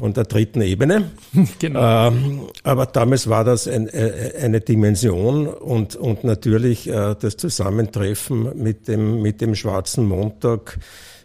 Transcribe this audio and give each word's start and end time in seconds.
von 0.00 0.14
der 0.14 0.24
dritten 0.24 0.62
Ebene. 0.62 1.10
genau. 1.58 2.08
Ähm, 2.08 2.40
aber 2.62 2.86
damals 2.86 3.28
war 3.28 3.44
das 3.44 3.68
ein, 3.68 3.86
äh, 3.88 4.32
eine 4.40 4.62
Dimension 4.62 5.46
und, 5.46 5.94
und 5.94 6.24
natürlich 6.24 6.88
äh, 6.88 7.14
das 7.20 7.36
Zusammentreffen 7.36 8.50
mit 8.56 8.88
dem, 8.88 9.20
mit 9.20 9.42
dem 9.42 9.54
Schwarzen 9.54 10.06
Montag, 10.06 10.78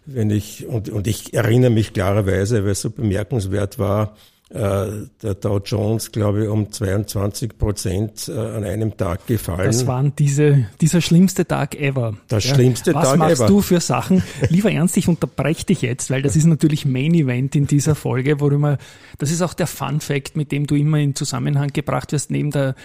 wenn 0.05 0.29
ich, 0.29 0.67
und, 0.67 0.89
und 0.89 1.07
ich 1.07 1.33
erinnere 1.33 1.71
mich 1.71 1.93
klarerweise, 1.93 2.65
weil 2.65 2.71
es 2.71 2.81
so 2.81 2.89
bemerkenswert 2.89 3.79
war, 3.79 4.17
der 4.55 5.33
Dow 5.35 5.59
Jones, 5.63 6.11
glaube 6.11 6.43
ich, 6.43 6.49
um 6.49 6.71
22 6.71 7.57
Prozent 7.57 8.29
äh, 8.29 8.31
an 8.31 8.63
einem 8.63 8.95
Tag 8.95 9.27
gefallen. 9.27 9.65
Das 9.65 9.85
waren 9.85 10.13
diese, 10.17 10.67
dieser 10.79 11.01
schlimmste 11.01 11.45
Tag 11.45 11.75
ever. 11.75 12.15
Das 12.27 12.45
schlimmste 12.45 12.93
Was 12.93 13.09
Tag 13.09 13.17
machst 13.17 13.41
ever. 13.41 13.47
du 13.47 13.61
für 13.61 13.81
Sachen? 13.81 14.23
Lieber 14.49 14.71
Ernst, 14.71 14.95
ich 14.97 15.07
unterbreche 15.07 15.65
dich 15.65 15.81
jetzt, 15.81 16.09
weil 16.09 16.21
das 16.21 16.35
ist 16.35 16.45
natürlich 16.45 16.85
Main 16.85 17.13
Event 17.13 17.55
in 17.55 17.67
dieser 17.67 17.95
Folge, 17.95 18.39
worüber, 18.39 18.77
das 19.17 19.31
ist 19.31 19.41
auch 19.41 19.53
der 19.53 19.67
Fun 19.67 19.99
Fact, 19.99 20.37
mit 20.37 20.51
dem 20.51 20.67
du 20.67 20.75
immer 20.75 20.99
in 20.99 21.15
Zusammenhang 21.15 21.69
gebracht 21.73 22.11
wirst, 22.13 22.31
neben 22.31 22.51
der, 22.51 22.75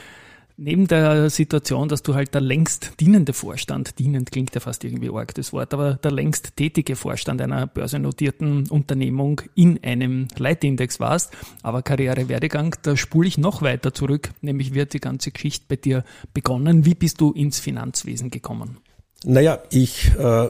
neben 0.61 0.87
der 0.87 1.31
Situation, 1.31 1.89
dass 1.89 2.03
du 2.03 2.15
halt 2.15 2.35
der 2.35 2.43
längst 2.43 2.93
dienende 3.01 3.33
Vorstand, 3.33 3.99
dienend 3.99 4.31
klingt 4.31 4.55
ja 4.55 4.61
fast 4.61 4.85
irgendwie 4.85 5.11
arg 5.11 5.35
das 5.35 5.53
Wort, 5.53 5.73
aber 5.75 5.95
der 5.95 6.13
längst 6.13 6.57
tätige 6.57 6.97
Vorstand 6.97 7.41
einer 7.41 7.67
börsennotierten 7.67 8.69
Unternehmung 8.69 9.41
in 9.55 9.83
einem 9.83 10.29
Leitindex 10.37 11.01
warst. 11.01 11.33
Aber 11.63 11.83
Karrierewerdegang, 11.83 12.77
da 12.83 12.97
spule 12.97 13.27
ich 13.27 13.39
noch 13.39 13.63
weiter 13.63 13.95
zurück, 13.95 14.31
nämlich 14.43 14.75
wird 14.75 14.93
die 14.93 15.01
ganze 15.01 15.31
Geschichte 15.31 15.65
bei 15.69 15.77
dir 15.77 16.05
begonnen. 16.35 16.85
Wie 16.85 16.95
bist 16.95 17.21
du 17.21 17.33
ins 17.33 17.59
Finanzwesen 17.59 18.31
gekommen? 18.31 18.79
Naja, 19.25 19.59
ich 19.71 20.13
äh, 20.19 20.49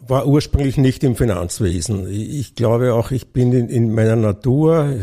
war 0.00 0.26
ursprünglich 0.26 0.76
nicht 0.76 1.04
im 1.04 1.14
Finanzwesen. 1.14 2.08
Ich, 2.10 2.40
ich 2.40 2.54
glaube 2.56 2.94
auch, 2.94 3.12
ich 3.12 3.28
bin 3.28 3.52
in, 3.52 3.68
in 3.68 3.94
meiner 3.94 4.16
Natur, 4.16 4.98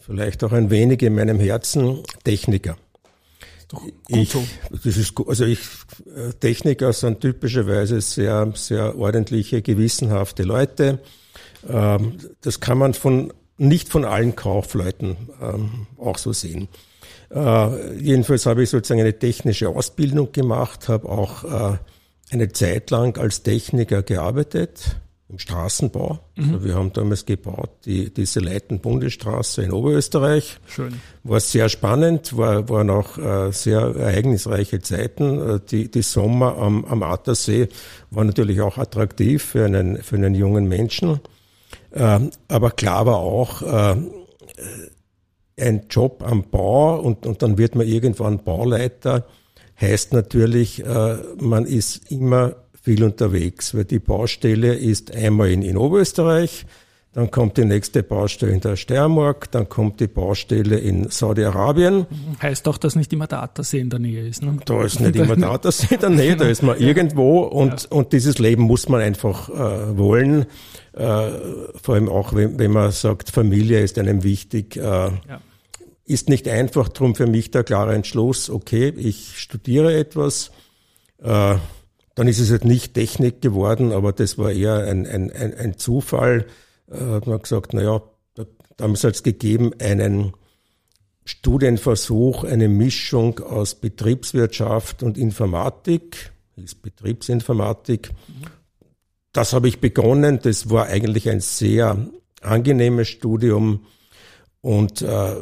vielleicht 0.00 0.42
auch 0.42 0.52
ein 0.52 0.70
wenig 0.70 1.02
in 1.02 1.14
meinem 1.14 1.38
Herzen, 1.38 2.00
Techniker. 2.24 2.76
Ich, 4.08 4.36
das 4.70 4.96
ist, 4.96 5.12
also 5.26 5.44
ich, 5.44 5.58
äh, 6.06 6.32
Techniker 6.38 6.92
sind 6.92 7.20
typischerweise 7.20 8.00
sehr, 8.00 8.52
sehr 8.54 8.96
ordentliche, 8.96 9.60
gewissenhafte 9.62 10.44
Leute. 10.44 11.00
Ähm, 11.68 12.18
das 12.42 12.60
kann 12.60 12.78
man 12.78 12.94
von, 12.94 13.32
nicht 13.58 13.88
von 13.88 14.04
allen 14.04 14.36
Kaufleuten 14.36 15.16
ähm, 15.42 15.86
auch 15.98 16.18
so 16.18 16.32
sehen. 16.32 16.68
Äh, 17.30 17.96
jedenfalls 17.98 18.46
habe 18.46 18.62
ich 18.62 18.70
sozusagen 18.70 19.00
eine 19.00 19.18
technische 19.18 19.68
Ausbildung 19.68 20.30
gemacht, 20.30 20.88
habe 20.88 21.08
auch 21.08 21.44
äh, 21.44 21.78
eine 22.30 22.52
Zeit 22.52 22.90
lang 22.90 23.18
als 23.18 23.42
Techniker 23.42 24.02
gearbeitet 24.02 24.96
im 25.28 25.38
Straßenbau. 25.38 26.20
Also 26.36 26.64
wir 26.64 26.74
haben 26.74 26.92
damals 26.92 27.26
gebaut 27.26 27.70
die, 27.84 28.14
diese 28.14 28.38
Leiten-Bundesstraße 28.40 29.62
in 29.64 29.72
Oberösterreich. 29.72 30.58
Schön. 30.66 31.00
War 31.24 31.40
sehr 31.40 31.68
spannend, 31.68 32.36
war, 32.36 32.68
waren 32.68 32.90
auch 32.90 33.18
äh, 33.18 33.50
sehr 33.50 33.80
ereignisreiche 33.80 34.80
Zeiten. 34.80 35.56
Äh, 35.56 35.60
die, 35.68 35.90
die 35.90 36.02
Sommer 36.02 36.56
am, 36.58 36.84
am 36.84 37.02
Attersee 37.02 37.68
waren 38.10 38.28
natürlich 38.28 38.60
auch 38.60 38.78
attraktiv 38.78 39.42
für 39.42 39.64
einen, 39.64 40.02
für 40.02 40.14
einen 40.14 40.34
jungen 40.34 40.68
Menschen. 40.68 41.20
Ähm, 41.92 42.30
aber 42.46 42.70
klar 42.70 43.06
war 43.06 43.16
auch, 43.16 43.62
äh, 43.62 43.96
ein 45.58 45.86
Job 45.88 46.22
am 46.26 46.50
Bau 46.50 47.00
und, 47.00 47.26
und 47.26 47.42
dann 47.42 47.58
wird 47.58 47.74
man 47.74 47.86
irgendwann 47.86 48.44
Bauleiter, 48.44 49.26
heißt 49.80 50.12
natürlich, 50.12 50.84
äh, 50.84 51.16
man 51.38 51.64
ist 51.64 52.10
immer 52.10 52.56
viel 52.86 53.02
unterwegs, 53.02 53.74
weil 53.74 53.84
die 53.84 53.98
Baustelle 53.98 54.76
ist 54.76 55.12
einmal 55.12 55.50
in, 55.50 55.62
in 55.62 55.76
Oberösterreich, 55.76 56.66
dann 57.14 57.32
kommt 57.32 57.56
die 57.56 57.64
nächste 57.64 58.04
Baustelle 58.04 58.52
in 58.52 58.60
der 58.60 58.76
Steiermark, 58.76 59.50
dann 59.50 59.68
kommt 59.68 59.98
die 59.98 60.06
Baustelle 60.06 60.76
in 60.78 61.10
Saudi-Arabien. 61.10 62.06
Heißt 62.40 62.64
doch, 62.64 62.78
dass 62.78 62.94
nicht 62.94 63.12
immer 63.12 63.26
der 63.26 63.42
Attersee 63.42 63.80
in 63.80 63.90
der 63.90 63.98
Nähe 63.98 64.24
ist. 64.28 64.44
Ne? 64.44 64.56
Da 64.64 64.84
ist 64.84 65.00
nicht 65.00 65.16
immer 65.16 65.34
da, 65.34 65.58
das 65.58 65.90
in 65.90 65.98
der 65.98 66.10
Nähe, 66.10 66.36
da 66.36 66.44
ist 66.44 66.62
man 66.62 66.78
irgendwo 66.78 67.40
und, 67.40 67.90
und 67.90 68.12
dieses 68.12 68.38
Leben 68.38 68.62
muss 68.62 68.88
man 68.88 69.00
einfach 69.00 69.48
äh, 69.48 69.98
wollen. 69.98 70.46
Äh, 70.92 71.30
vor 71.82 71.96
allem 71.96 72.08
auch, 72.08 72.34
wenn, 72.34 72.56
wenn 72.60 72.70
man 72.70 72.92
sagt, 72.92 73.30
Familie 73.30 73.80
ist 73.80 73.98
einem 73.98 74.22
wichtig. 74.22 74.76
Äh, 74.76 74.80
Ja. 74.80 75.40
Ist 76.08 76.28
nicht 76.28 76.46
einfach, 76.46 76.88
drum 76.88 77.16
für 77.16 77.26
mich 77.26 77.50
der 77.50 77.64
klare 77.64 77.92
Entschluss, 77.92 78.48
okay, 78.48 78.94
ich 78.96 79.40
studiere 79.40 79.92
etwas. 79.92 80.52
Äh, 81.20 81.56
dann 82.16 82.28
ist 82.28 82.40
es 82.40 82.50
halt 82.50 82.64
nicht 82.64 82.94
Technik 82.94 83.42
geworden, 83.42 83.92
aber 83.92 84.12
das 84.12 84.38
war 84.38 84.50
eher 84.50 84.84
ein, 84.88 85.06
ein, 85.06 85.30
ein, 85.30 85.54
ein 85.54 85.78
Zufall. 85.78 86.46
Äh, 86.90 86.98
hat 86.98 87.26
man 87.26 87.40
gesagt, 87.40 87.74
na 87.74 87.82
ja, 87.82 88.02
da, 88.34 88.46
damals 88.78 89.04
hat 89.04 89.14
es 89.14 89.22
gegeben 89.22 89.72
einen 89.78 90.32
Studienversuch, 91.26 92.44
eine 92.44 92.68
Mischung 92.68 93.40
aus 93.40 93.74
Betriebswirtschaft 93.74 95.02
und 95.02 95.18
Informatik, 95.18 96.32
ist 96.56 96.80
Betriebsinformatik. 96.80 98.10
Das 99.32 99.52
habe 99.52 99.68
ich 99.68 99.80
begonnen. 99.80 100.38
Das 100.40 100.70
war 100.70 100.86
eigentlich 100.86 101.28
ein 101.28 101.40
sehr 101.40 101.98
angenehmes 102.40 103.08
Studium 103.08 103.84
und 104.62 105.02
äh, 105.02 105.36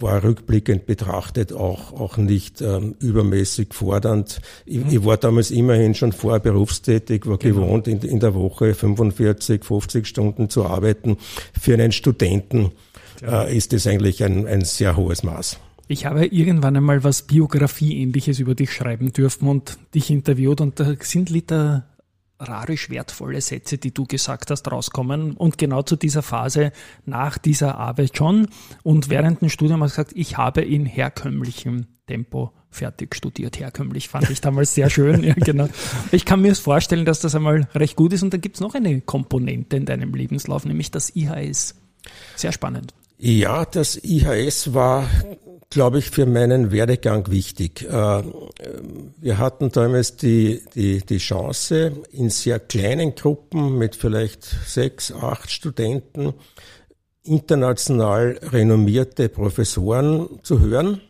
war 0.00 0.22
rückblickend 0.22 0.86
betrachtet 0.86 1.52
auch, 1.52 1.92
auch 1.92 2.16
nicht 2.16 2.60
ähm, 2.60 2.94
übermäßig 3.00 3.74
fordernd. 3.74 4.40
Ich, 4.66 4.80
ich 4.90 5.04
war 5.04 5.16
damals 5.16 5.50
immerhin 5.50 5.94
schon 5.94 6.12
vorher 6.12 6.40
berufstätig, 6.40 7.26
war 7.26 7.38
gewohnt, 7.38 7.88
in, 7.88 8.00
in 8.00 8.20
der 8.20 8.34
Woche 8.34 8.74
45, 8.74 9.64
50 9.64 10.06
Stunden 10.06 10.48
zu 10.48 10.66
arbeiten. 10.66 11.16
Für 11.58 11.74
einen 11.74 11.92
Studenten 11.92 12.72
äh, 13.22 13.56
ist 13.56 13.72
das 13.72 13.86
eigentlich 13.86 14.22
ein, 14.24 14.46
ein 14.46 14.64
sehr 14.64 14.96
hohes 14.96 15.22
Maß. 15.22 15.58
Ich 15.90 16.04
habe 16.04 16.26
irgendwann 16.26 16.76
einmal 16.76 17.02
was 17.02 17.22
Biografie-ähnliches 17.22 18.40
über 18.40 18.54
dich 18.54 18.72
schreiben 18.72 19.12
dürfen 19.12 19.48
und 19.48 19.78
dich 19.94 20.10
interviewt 20.10 20.60
und 20.60 20.78
da 20.78 20.94
sind 21.00 21.30
Liter 21.30 21.86
rarisch 22.38 22.90
wertvolle 22.90 23.40
Sätze, 23.40 23.78
die 23.78 23.92
du 23.92 24.04
gesagt 24.04 24.50
hast, 24.50 24.70
rauskommen. 24.70 25.32
Und 25.32 25.58
genau 25.58 25.82
zu 25.82 25.96
dieser 25.96 26.22
Phase 26.22 26.72
nach 27.04 27.38
dieser 27.38 27.78
Arbeit 27.78 28.16
schon. 28.16 28.48
Und 28.82 29.10
während 29.10 29.40
dem 29.40 29.48
Studium 29.48 29.82
hast 29.82 29.96
du 29.96 30.02
gesagt, 30.02 30.16
ich 30.16 30.36
habe 30.36 30.62
in 30.62 30.86
herkömmlichem 30.86 31.86
Tempo 32.06 32.52
fertig 32.70 33.14
studiert. 33.14 33.58
Herkömmlich 33.58 34.08
fand 34.08 34.30
ich 34.30 34.40
damals 34.40 34.74
sehr 34.74 34.90
schön. 34.90 35.22
Ja, 35.28 35.34
genau. 35.34 35.68
Ich 36.12 36.24
kann 36.24 36.40
mir 36.40 36.54
vorstellen, 36.54 37.04
dass 37.04 37.20
das 37.20 37.34
einmal 37.34 37.68
recht 37.74 37.96
gut 37.96 38.12
ist. 38.12 38.22
Und 38.22 38.32
dann 38.32 38.40
gibt 38.40 38.56
es 38.56 38.60
noch 38.60 38.74
eine 38.74 39.00
Komponente 39.00 39.76
in 39.76 39.84
deinem 39.84 40.14
Lebenslauf, 40.14 40.64
nämlich 40.64 40.90
das 40.90 41.14
IHS. 41.14 41.74
Sehr 42.36 42.52
spannend. 42.52 42.94
Ja, 43.18 43.64
das 43.64 43.96
IHS 43.96 44.72
war 44.74 45.08
glaube 45.70 45.98
ich, 45.98 46.10
für 46.10 46.26
meinen 46.26 46.70
Werdegang 46.72 47.30
wichtig. 47.30 47.82
Äh, 47.82 48.22
wir 49.18 49.38
hatten 49.38 49.70
damals 49.70 50.16
die, 50.16 50.62
die, 50.74 51.04
die 51.04 51.18
Chance, 51.18 51.92
in 52.10 52.30
sehr 52.30 52.58
kleinen 52.58 53.14
Gruppen 53.14 53.76
mit 53.76 53.94
vielleicht 53.94 54.44
sechs, 54.44 55.12
acht 55.12 55.50
Studenten 55.50 56.34
international 57.22 58.40
renommierte 58.42 59.28
Professoren 59.28 60.40
zu 60.42 60.60
hören 60.60 61.02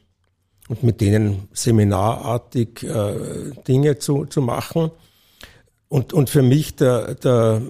und 0.68 0.82
mit 0.82 1.00
denen 1.00 1.48
seminarartig 1.52 2.82
äh, 2.82 3.52
Dinge 3.68 3.98
zu, 3.98 4.24
zu 4.24 4.42
machen. 4.42 4.90
Und, 5.88 6.12
und 6.12 6.28
für 6.28 6.42
mich 6.42 6.74
der, 6.74 7.14
der, 7.14 7.62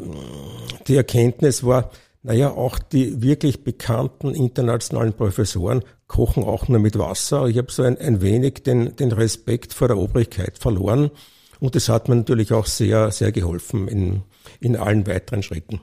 die 0.86 0.96
Erkenntnis 0.96 1.62
war, 1.62 1.90
naja, 2.28 2.50
auch 2.50 2.78
die 2.78 3.22
wirklich 3.22 3.64
bekannten 3.64 4.34
internationalen 4.34 5.14
Professoren 5.14 5.82
kochen 6.08 6.44
auch 6.44 6.68
nur 6.68 6.78
mit 6.78 6.98
Wasser. 6.98 7.46
Ich 7.46 7.56
habe 7.56 7.72
so 7.72 7.82
ein, 7.82 7.96
ein 7.96 8.20
wenig 8.20 8.62
den, 8.64 8.94
den 8.96 9.12
Respekt 9.12 9.72
vor 9.72 9.88
der 9.88 9.96
Obrigkeit 9.96 10.58
verloren. 10.58 11.10
Und 11.58 11.74
das 11.74 11.88
hat 11.88 12.10
mir 12.10 12.16
natürlich 12.16 12.52
auch 12.52 12.66
sehr, 12.66 13.10
sehr 13.12 13.32
geholfen 13.32 13.88
in, 13.88 14.24
in 14.60 14.76
allen 14.76 15.06
weiteren 15.06 15.42
Schritten. 15.42 15.80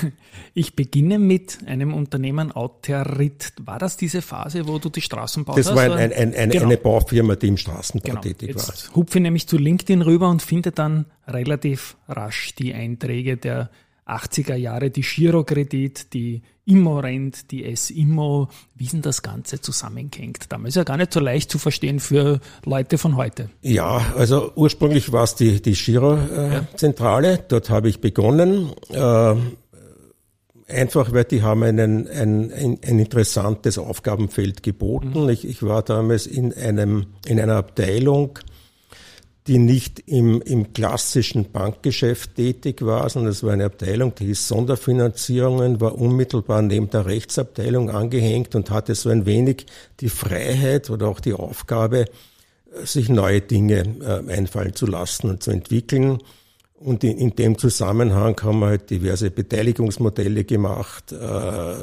Ich 0.56 0.76
beginne 0.76 1.18
mit 1.18 1.58
einem 1.66 1.92
Unternehmen 1.92 2.52
Autorit. 2.52 3.54
War 3.64 3.80
das 3.80 3.96
diese 3.96 4.22
Phase, 4.22 4.68
wo 4.68 4.78
du 4.78 4.88
die 4.88 5.00
Straßenbau 5.00 5.56
Das 5.56 5.74
war 5.74 5.82
ein, 5.82 5.92
ein, 5.92 6.12
ein, 6.12 6.32
eine, 6.32 6.52
genau. 6.52 6.66
eine 6.66 6.76
Baufirma, 6.76 7.34
die 7.34 7.48
im 7.48 7.56
Straßenbau 7.56 8.08
genau. 8.08 8.20
tätig 8.20 8.50
Jetzt 8.50 8.88
war. 8.88 8.94
hupfe 8.94 9.18
nämlich 9.18 9.48
zu 9.48 9.58
LinkedIn 9.58 10.02
rüber 10.02 10.28
und 10.28 10.42
finde 10.42 10.70
dann 10.70 11.06
relativ 11.26 11.96
rasch 12.06 12.54
die 12.54 12.72
Einträge 12.72 13.36
der 13.36 13.68
80er 14.06 14.54
Jahre, 14.54 14.90
die 14.90 15.02
Girokredit, 15.02 16.12
die 16.12 16.42
Immorent, 16.66 17.50
die 17.50 17.64
S-Immo, 17.64 18.48
wie 18.74 18.86
denn 18.86 19.02
das 19.02 19.22
Ganze 19.22 19.60
zusammenhängt. 19.60 20.50
Damals 20.50 20.70
ist 20.70 20.76
ja 20.76 20.84
gar 20.84 20.96
nicht 20.96 21.12
so 21.12 21.20
leicht 21.20 21.50
zu 21.50 21.58
verstehen 21.58 22.00
für 22.00 22.40
Leute 22.64 22.96
von 22.96 23.16
heute. 23.16 23.50
Ja, 23.62 24.14
also 24.16 24.52
ursprünglich 24.54 25.12
war 25.12 25.24
es 25.24 25.34
die, 25.34 25.60
die 25.60 25.72
Giro-Zentrale, 25.72 27.28
äh, 27.28 27.36
ja. 27.36 27.44
dort 27.48 27.70
habe 27.70 27.88
ich 27.88 28.00
begonnen. 28.00 28.72
Äh, 28.90 29.34
einfach, 30.68 31.12
weil 31.12 31.24
die 31.24 31.42
haben 31.42 31.62
einen, 31.62 32.08
ein, 32.08 32.52
ein, 32.52 32.78
ein 32.82 32.98
interessantes 32.98 33.78
Aufgabenfeld 33.78 34.62
geboten. 34.62 35.24
Mhm. 35.24 35.28
Ich, 35.28 35.46
ich 35.46 35.62
war 35.62 35.82
damals 35.82 36.26
in 36.26 36.52
einem, 36.54 37.06
in 37.26 37.40
einer 37.40 37.56
Abteilung, 37.56 38.38
die 39.46 39.58
nicht 39.58 40.00
im, 40.06 40.40
im 40.40 40.72
klassischen 40.72 41.52
Bankgeschäft 41.52 42.36
tätig 42.36 42.80
war, 42.80 43.08
sondern 43.10 43.32
es 43.32 43.42
war 43.42 43.52
eine 43.52 43.66
Abteilung, 43.66 44.14
die 44.14 44.26
hieß 44.26 44.48
Sonderfinanzierungen, 44.48 45.80
war 45.82 45.98
unmittelbar 45.98 46.62
neben 46.62 46.88
der 46.88 47.04
Rechtsabteilung 47.04 47.90
angehängt 47.90 48.54
und 48.54 48.70
hatte 48.70 48.94
so 48.94 49.10
ein 49.10 49.26
wenig 49.26 49.66
die 50.00 50.08
Freiheit 50.08 50.88
oder 50.88 51.08
auch 51.08 51.20
die 51.20 51.34
Aufgabe, 51.34 52.06
sich 52.82 53.08
neue 53.08 53.40
Dinge 53.40 53.84
äh, 54.00 54.32
einfallen 54.32 54.74
zu 54.74 54.86
lassen 54.86 55.30
und 55.30 55.42
zu 55.42 55.50
entwickeln. 55.50 56.18
Und 56.74 57.04
in, 57.04 57.18
in 57.18 57.36
dem 57.36 57.58
Zusammenhang 57.58 58.40
haben 58.42 58.60
wir 58.60 58.66
halt 58.66 58.90
diverse 58.90 59.30
Beteiligungsmodelle 59.30 60.44
gemacht, 60.44 61.12
äh, 61.12 61.74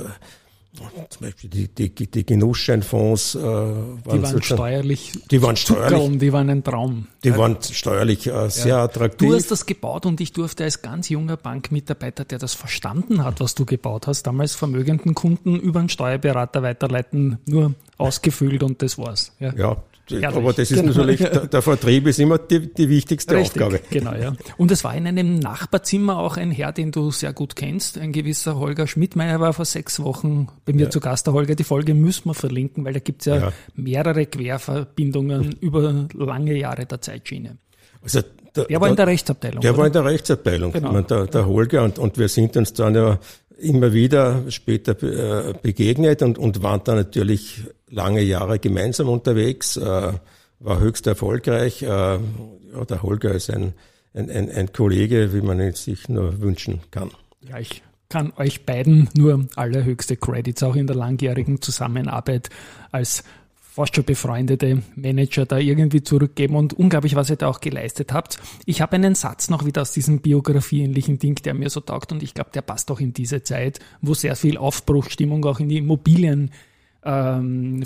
zum 1.09 1.27
Beispiel 1.27 1.50
die, 1.50 1.68
die, 1.68 2.09
die 2.09 2.25
Genussscheinfonds 2.25 3.35
äh, 3.35 3.41
waren, 3.41 4.00
die 4.06 4.23
waren 4.23 4.41
steuerlich 4.41 5.12
die 5.29 5.41
waren 5.41 5.57
steuerlich 5.57 6.18
die 6.19 6.31
waren 6.31 6.50
ein 6.50 6.63
Traum. 6.63 7.07
Die 7.23 7.38
waren 7.38 7.57
steuerlich 7.62 8.27
äh, 8.27 8.50
sehr 8.50 8.68
ja. 8.68 8.83
attraktiv. 8.83 9.27
Du 9.27 9.35
hast 9.35 9.51
das 9.51 9.65
gebaut 9.65 10.06
und 10.06 10.21
ich 10.21 10.31
durfte 10.31 10.63
als 10.63 10.81
ganz 10.81 11.09
junger 11.09 11.35
Bankmitarbeiter, 11.35 12.23
der 12.23 12.39
das 12.39 12.53
verstanden 12.53 13.23
hat, 13.23 13.41
was 13.41 13.53
du 13.53 13.65
gebaut 13.65 14.07
hast, 14.07 14.23
damals 14.23 14.56
vermögenden 14.56 15.13
Kunden 15.13 15.59
über 15.59 15.79
einen 15.79 15.89
Steuerberater 15.89 16.63
weiterleiten, 16.63 17.39
nur 17.45 17.74
ausgefüllt 17.97 18.63
und 18.63 18.81
das 18.81 18.97
war's. 18.97 19.33
Ja, 19.39 19.53
ja 19.53 19.77
Herrlich. 20.09 20.27
Aber 20.27 20.53
das 20.53 20.71
ist 20.71 20.77
genau. 20.77 20.89
natürlich, 20.89 21.19
der, 21.19 21.48
der, 21.48 21.62
Vertrieb 21.62 22.07
ist 22.07 22.19
immer 22.19 22.38
die, 22.38 22.74
die 22.74 22.89
wichtigste 22.89 23.36
Richtig, 23.36 23.62
Aufgabe. 23.62 23.81
Genau, 23.89 24.13
ja. 24.13 24.33
Und 24.57 24.71
es 24.71 24.83
war 24.83 24.95
in 24.95 25.07
einem 25.07 25.39
Nachbarzimmer 25.39 26.18
auch 26.18 26.38
ein 26.38 26.51
Herr, 26.51 26.71
den 26.71 26.92
du 26.92 27.12
sehr 27.12 27.33
gut 27.33 27.56
kennst, 27.56 27.98
ein 27.98 28.12
gewisser 28.12 28.57
Holger 28.57 28.88
Schmidtmeier 28.88 29.39
war 29.39 29.53
vor 29.53 29.65
sechs 29.65 30.01
Wochen 30.01 30.48
bei 30.65 30.74
mir 30.74 30.83
ja. 30.83 30.89
zu 30.89 31.00
Gast. 31.00 31.27
Der 31.27 31.33
Holger, 31.33 31.56
die 31.56 31.63
Folge 31.63 31.94
müssen 31.94 32.30
wir 32.30 32.33
verlinken, 32.33 32.83
weil 32.86 32.94
da 32.94 33.00
gibt 33.00 33.21
es 33.21 33.25
ja, 33.27 33.38
ja, 33.38 33.53
mehrere 33.75 34.25
Querverbindungen 34.25 35.53
über 35.62 36.07
lange 36.13 36.56
Jahre 36.57 36.86
der 36.86 37.01
Zeitschiene. 37.01 37.57
Also 38.01 38.21
der, 38.56 38.65
der 38.65 38.81
war 38.81 38.89
in 38.89 38.95
der 38.95 39.07
Rechtsabteilung. 39.07 39.62
Der 39.62 39.71
oder? 39.71 39.80
war 39.80 39.88
in 39.88 39.94
der 39.94 40.06
Rechtsabteilung, 40.06 40.71
genau. 40.74 40.92
meine, 40.92 41.06
der, 41.06 41.27
der 41.27 41.45
Holger, 41.45 41.83
und, 41.83 42.00
und 42.00 42.18
wir 42.18 42.27
sind 42.27 42.57
uns 42.57 42.74
dann 42.74 42.95
ja 42.95 43.19
immer 43.61 43.93
wieder 43.93 44.49
später 44.49 44.91
äh, 45.03 45.53
begegnet 45.61 46.21
und, 46.21 46.37
und 46.37 46.63
waren 46.63 46.81
da 46.83 46.95
natürlich 46.95 47.63
lange 47.89 48.21
Jahre 48.21 48.59
gemeinsam 48.59 49.09
unterwegs, 49.09 49.77
äh, 49.77 50.13
war 50.59 50.79
höchst 50.79 51.07
erfolgreich. 51.07 51.83
Äh, 51.83 51.87
ja, 51.87 52.85
der 52.89 53.03
Holger 53.03 53.31
ist 53.31 53.49
ein, 53.49 53.73
ein, 54.13 54.29
ein, 54.29 54.49
ein 54.49 54.73
Kollege, 54.73 55.33
wie 55.33 55.41
man 55.41 55.59
ihn 55.59 55.73
sich 55.73 56.09
nur 56.09 56.41
wünschen 56.41 56.81
kann. 56.91 57.11
Ja, 57.41 57.59
ich 57.59 57.81
kann 58.09 58.33
euch 58.35 58.65
beiden 58.65 59.09
nur 59.15 59.47
allerhöchste 59.55 60.17
Credits 60.17 60.63
auch 60.63 60.75
in 60.75 60.85
der 60.85 60.95
langjährigen 60.95 61.61
Zusammenarbeit 61.61 62.49
als 62.91 63.23
fast 63.71 63.95
schon 63.95 64.03
befreundete 64.03 64.83
Manager 64.95 65.45
da 65.45 65.57
irgendwie 65.57 66.03
zurückgeben 66.03 66.56
und 66.56 66.73
unglaublich, 66.73 67.15
was 67.15 67.29
ihr 67.29 67.38
da 67.38 67.47
auch 67.47 67.62
geleistet 67.62 68.12
habt. 68.12 68.38
Ich 68.65 68.81
habe 68.81 68.97
einen 68.97 69.15
Satz 69.15 69.50
noch 69.50 69.65
wieder 69.65 69.81
aus 69.81 69.94
diesem 69.94 70.19
biografieähnlichen 70.19 71.19
Ding, 71.19 71.35
der 71.35 71.53
mir 71.53 71.69
so 71.69 71.79
taugt 71.79 72.12
und 72.12 72.21
ich 72.21 72.33
glaube, 72.33 72.50
der 72.53 72.63
passt 72.63 72.91
auch 72.91 73.00
in 73.00 73.13
diese 73.13 73.44
Zeit, 73.44 73.79
wo 74.01 74.13
sehr 74.13 74.35
viel 74.35 74.57
Aufbruchstimmung 74.57 75.45
auch 75.45 75.62
in 75.62 75.69
die 75.69 75.77
Immobilien 75.77 76.51
ähm, 77.03 77.81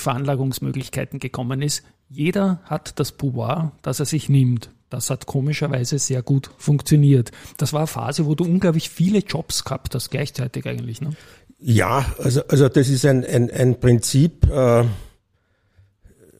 gekommen 1.19 1.61
ist. 1.61 1.83
Jeder 2.09 2.61
hat 2.65 2.99
das 2.99 3.11
Pouvoir, 3.11 3.73
das 3.83 3.99
er 3.99 4.05
sich 4.07 4.27
nimmt. 4.27 4.71
Das 4.89 5.11
hat 5.11 5.27
komischerweise 5.27 5.99
sehr 5.99 6.23
gut 6.23 6.49
funktioniert. 6.57 7.31
Das 7.57 7.73
war 7.73 7.81
eine 7.81 7.87
Phase, 7.87 8.25
wo 8.25 8.33
du 8.33 8.43
unglaublich 8.43 8.89
viele 8.89 9.19
Jobs 9.19 9.63
gehabt 9.63 9.93
hast, 9.93 10.09
gleichzeitig 10.09 10.65
eigentlich. 10.65 11.01
Ne? 11.01 11.11
Ja, 11.59 12.05
also, 12.17 12.41
also 12.47 12.69
das 12.69 12.89
ist 12.89 13.05
ein, 13.05 13.23
ein, 13.23 13.51
ein 13.51 13.79
Prinzip, 13.79 14.47
äh, 14.49 14.83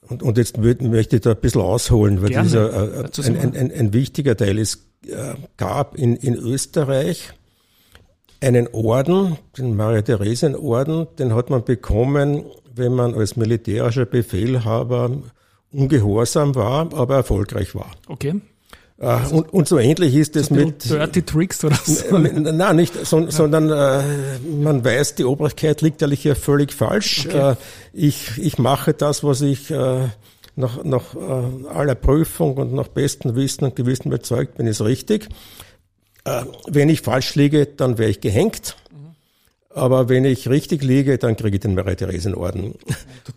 und, 0.09 0.23
und 0.23 0.37
jetzt 0.37 0.57
möchte 0.57 1.15
ich 1.15 1.21
da 1.21 1.31
ein 1.31 1.37
bisschen 1.37 1.61
ausholen, 1.61 2.21
weil 2.21 2.29
Gerne. 2.29 2.47
dieser 2.47 3.03
äh, 3.03 3.27
ein, 3.27 3.37
ein, 3.37 3.55
ein, 3.55 3.71
ein, 3.71 3.93
wichtiger 3.93 4.35
Teil. 4.37 4.59
Es 4.59 4.87
äh, 5.07 5.33
gab 5.57 5.97
in, 5.97 6.15
in 6.15 6.35
Österreich 6.35 7.33
einen 8.41 8.67
Orden, 8.67 9.37
den 9.57 9.75
Maria-Theresien-Orden, 9.75 11.07
den 11.17 11.33
hat 11.33 11.49
man 11.49 11.63
bekommen, 11.63 12.45
wenn 12.73 12.93
man 12.93 13.13
als 13.13 13.35
militärischer 13.35 14.05
Befehlhaber 14.05 15.11
ungehorsam 15.71 16.55
war, 16.55 16.93
aber 16.93 17.15
erfolgreich 17.15 17.75
war. 17.75 17.91
Okay. 18.07 18.41
Äh, 18.97 19.27
und, 19.31 19.53
und 19.53 19.67
so 19.67 19.77
ähnlich 19.77 20.15
ist 20.15 20.35
es 20.35 20.49
mit. 20.49 20.89
Dirty 20.89 21.21
Tricks 21.21 21.63
oder 21.65 21.75
so? 21.75 22.17
Nein, 22.17 22.75
nicht, 22.77 23.05
so, 23.05 23.19
ja. 23.19 23.31
sondern 23.31 23.69
äh, 23.69 24.39
man 24.61 24.85
weiß, 24.85 25.15
die 25.15 25.25
Obrigkeit 25.25 25.81
liegt 25.81 26.01
eigentlich 26.01 26.21
hier 26.21 26.35
völlig 26.35 26.73
falsch. 26.73 27.25
Okay. 27.25 27.51
Äh, 27.51 27.55
ich, 27.93 28.37
ich 28.37 28.57
mache 28.57 28.93
das, 28.93 29.23
was 29.23 29.41
ich 29.41 29.69
äh, 29.69 30.07
nach, 30.55 30.83
nach 30.83 31.15
äh, 31.15 31.67
aller 31.67 31.95
Prüfung 31.95 32.55
und 32.57 32.73
nach 32.73 32.87
bestem 32.87 33.35
Wissen 33.35 33.65
und 33.65 33.75
Gewissen 33.75 34.07
überzeugt 34.07 34.55
bin, 34.55 34.67
ist 34.67 34.81
richtig. 34.81 35.27
Äh, 36.23 36.45
wenn 36.67 36.89
ich 36.89 37.01
falsch 37.01 37.35
liege, 37.35 37.65
dann 37.65 37.97
wäre 37.97 38.09
ich 38.09 38.21
gehängt. 38.21 38.77
Aber 39.75 40.07
wenn 40.07 40.23
ich 40.23 40.47
richtig 40.47 40.83
liege, 40.83 41.17
dann 41.17 41.35
kriege 41.35 41.57
ich 41.57 41.61
den 41.61 41.75
Maria-Theresien-Orden. 41.75 42.75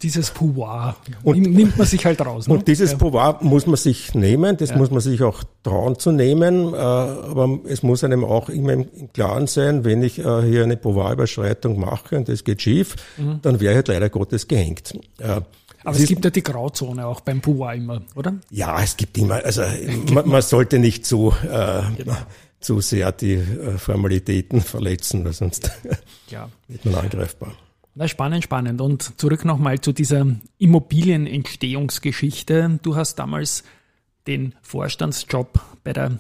Dieses 0.03 0.31
Pouvoir 0.31 0.97
und, 1.25 1.41
nimmt 1.41 1.77
man 1.77 1.87
sich 1.87 2.07
halt 2.07 2.21
raus. 2.25 2.47
Ne? 2.47 2.55
Und 2.55 2.69
dieses 2.69 2.93
ja. 2.93 2.97
Pouvoir 2.97 3.43
muss 3.43 3.67
man 3.67 3.75
sich 3.75 4.15
nehmen, 4.15 4.57
das 4.57 4.71
ja. 4.71 4.77
muss 4.77 4.93
man 4.93 5.01
sich 5.01 5.21
auch 5.23 5.43
trauen 5.65 5.99
zu 5.99 6.13
nehmen. 6.13 6.75
Äh, 6.75 6.77
aber 6.77 7.59
es 7.67 7.83
muss 7.83 8.05
einem 8.05 8.25
auch 8.25 8.49
immer 8.51 8.73
im 8.73 8.87
Klaren 9.13 9.49
sein, 9.49 9.85
wenn 9.85 10.01
ich 10.01 10.21
äh, 10.21 10.43
hier 10.43 10.63
eine 10.63 10.77
Pouvoir-Überschreitung 10.77 11.81
mache 11.81 12.17
und 12.17 12.29
das 12.29 12.45
geht 12.45 12.63
schief, 12.63 12.95
mhm. 13.17 13.41
dann 13.43 13.59
wäre 13.59 13.73
ich 13.73 13.77
halt 13.77 13.89
leider 13.89 14.09
Gottes 14.09 14.47
gehängt. 14.47 14.97
Aber 15.21 15.97
es, 15.97 16.03
es 16.03 16.09
gibt 16.09 16.25
ja 16.25 16.31
die 16.31 16.45
Grauzone 16.45 17.05
auch 17.05 17.21
beim 17.21 17.41
Pouvoir 17.41 17.75
immer, 17.75 18.03
oder? 18.15 18.35
Ja, 18.51 18.81
es 18.81 18.97
gibt 18.97 19.19
immer, 19.19 19.45
also 19.45 19.63
man, 20.13 20.29
man 20.29 20.43
sollte 20.43 20.79
nicht 20.79 21.05
zu, 21.05 21.33
äh, 21.51 21.83
genau 21.97 22.17
zu 22.61 22.81
sehr 22.81 23.13
die 23.13 23.35
äh, 23.35 23.79
Formalitäten 23.79 24.61
verletzen, 24.61 25.25
weil 25.25 25.33
sonst 25.33 25.71
ja. 26.31 26.49
wird 26.67 26.85
man 26.85 26.97
angreifbar. 26.97 27.55
Na, 27.95 28.07
spannend, 28.07 28.45
spannend. 28.45 28.81
Und 28.81 29.21
zurück 29.21 29.45
nochmal 29.45 29.81
zu 29.81 29.93
dieser 29.93 30.27
Immobilienentstehungsgeschichte. 30.59 32.79
Du 32.83 32.97
hast 32.97 33.17
damals 33.17 33.65
den 34.27 34.55
Vorstandsjob 34.63 35.61
bei 35.83 35.93
der 35.93 36.19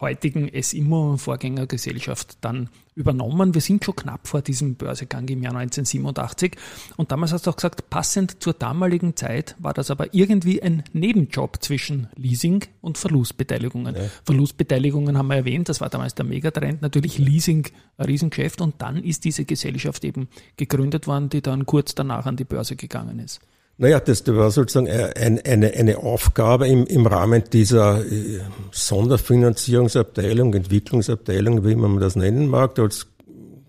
heutigen 0.00 0.48
S-Immo-Vorgängergesellschaft 0.48 2.38
dann 2.42 2.68
übernommen. 2.94 3.54
Wir 3.54 3.60
sind 3.60 3.84
schon 3.84 3.96
knapp 3.96 4.26
vor 4.26 4.42
diesem 4.42 4.74
Börsegang 4.74 5.28
im 5.28 5.42
Jahr 5.42 5.54
1987 5.54 6.56
und 6.96 7.12
damals 7.12 7.32
hast 7.32 7.46
du 7.46 7.50
auch 7.50 7.56
gesagt, 7.56 7.90
passend 7.90 8.42
zur 8.42 8.54
damaligen 8.54 9.16
Zeit 9.16 9.54
war 9.58 9.74
das 9.74 9.90
aber 9.90 10.14
irgendwie 10.14 10.62
ein 10.62 10.82
Nebenjob 10.92 11.62
zwischen 11.62 12.08
Leasing 12.16 12.64
und 12.80 12.98
Verlustbeteiligungen. 12.98 13.94
Ja. 13.94 14.02
Verlustbeteiligungen 14.24 15.18
haben 15.18 15.28
wir 15.28 15.36
erwähnt, 15.36 15.68
das 15.68 15.80
war 15.80 15.90
damals 15.90 16.14
der 16.14 16.24
Megatrend, 16.24 16.82
natürlich 16.82 17.18
Leasing 17.18 17.66
ein 17.98 18.06
Riesengeschäft 18.06 18.60
und 18.60 18.76
dann 18.78 19.02
ist 19.02 19.24
diese 19.24 19.44
Gesellschaft 19.44 20.04
eben 20.04 20.28
gegründet 20.56 21.06
worden, 21.06 21.28
die 21.28 21.42
dann 21.42 21.66
kurz 21.66 21.94
danach 21.94 22.26
an 22.26 22.36
die 22.36 22.44
Börse 22.44 22.76
gegangen 22.76 23.18
ist. 23.18 23.40
Naja, 23.78 24.00
das 24.00 24.26
war 24.26 24.50
sozusagen 24.50 24.88
eine, 24.88 25.44
eine, 25.44 25.72
eine 25.74 25.98
Aufgabe 25.98 26.66
im, 26.66 26.86
im 26.86 27.06
Rahmen 27.06 27.44
dieser 27.52 28.00
äh, 28.06 28.40
Sonderfinanzierungsabteilung, 28.72 30.54
Entwicklungsabteilung, 30.54 31.64
wie 31.66 31.74
man 31.74 32.00
das 32.00 32.16
nennen 32.16 32.48
mag. 32.48 32.74
Da 32.74 32.84
hat 32.84 33.06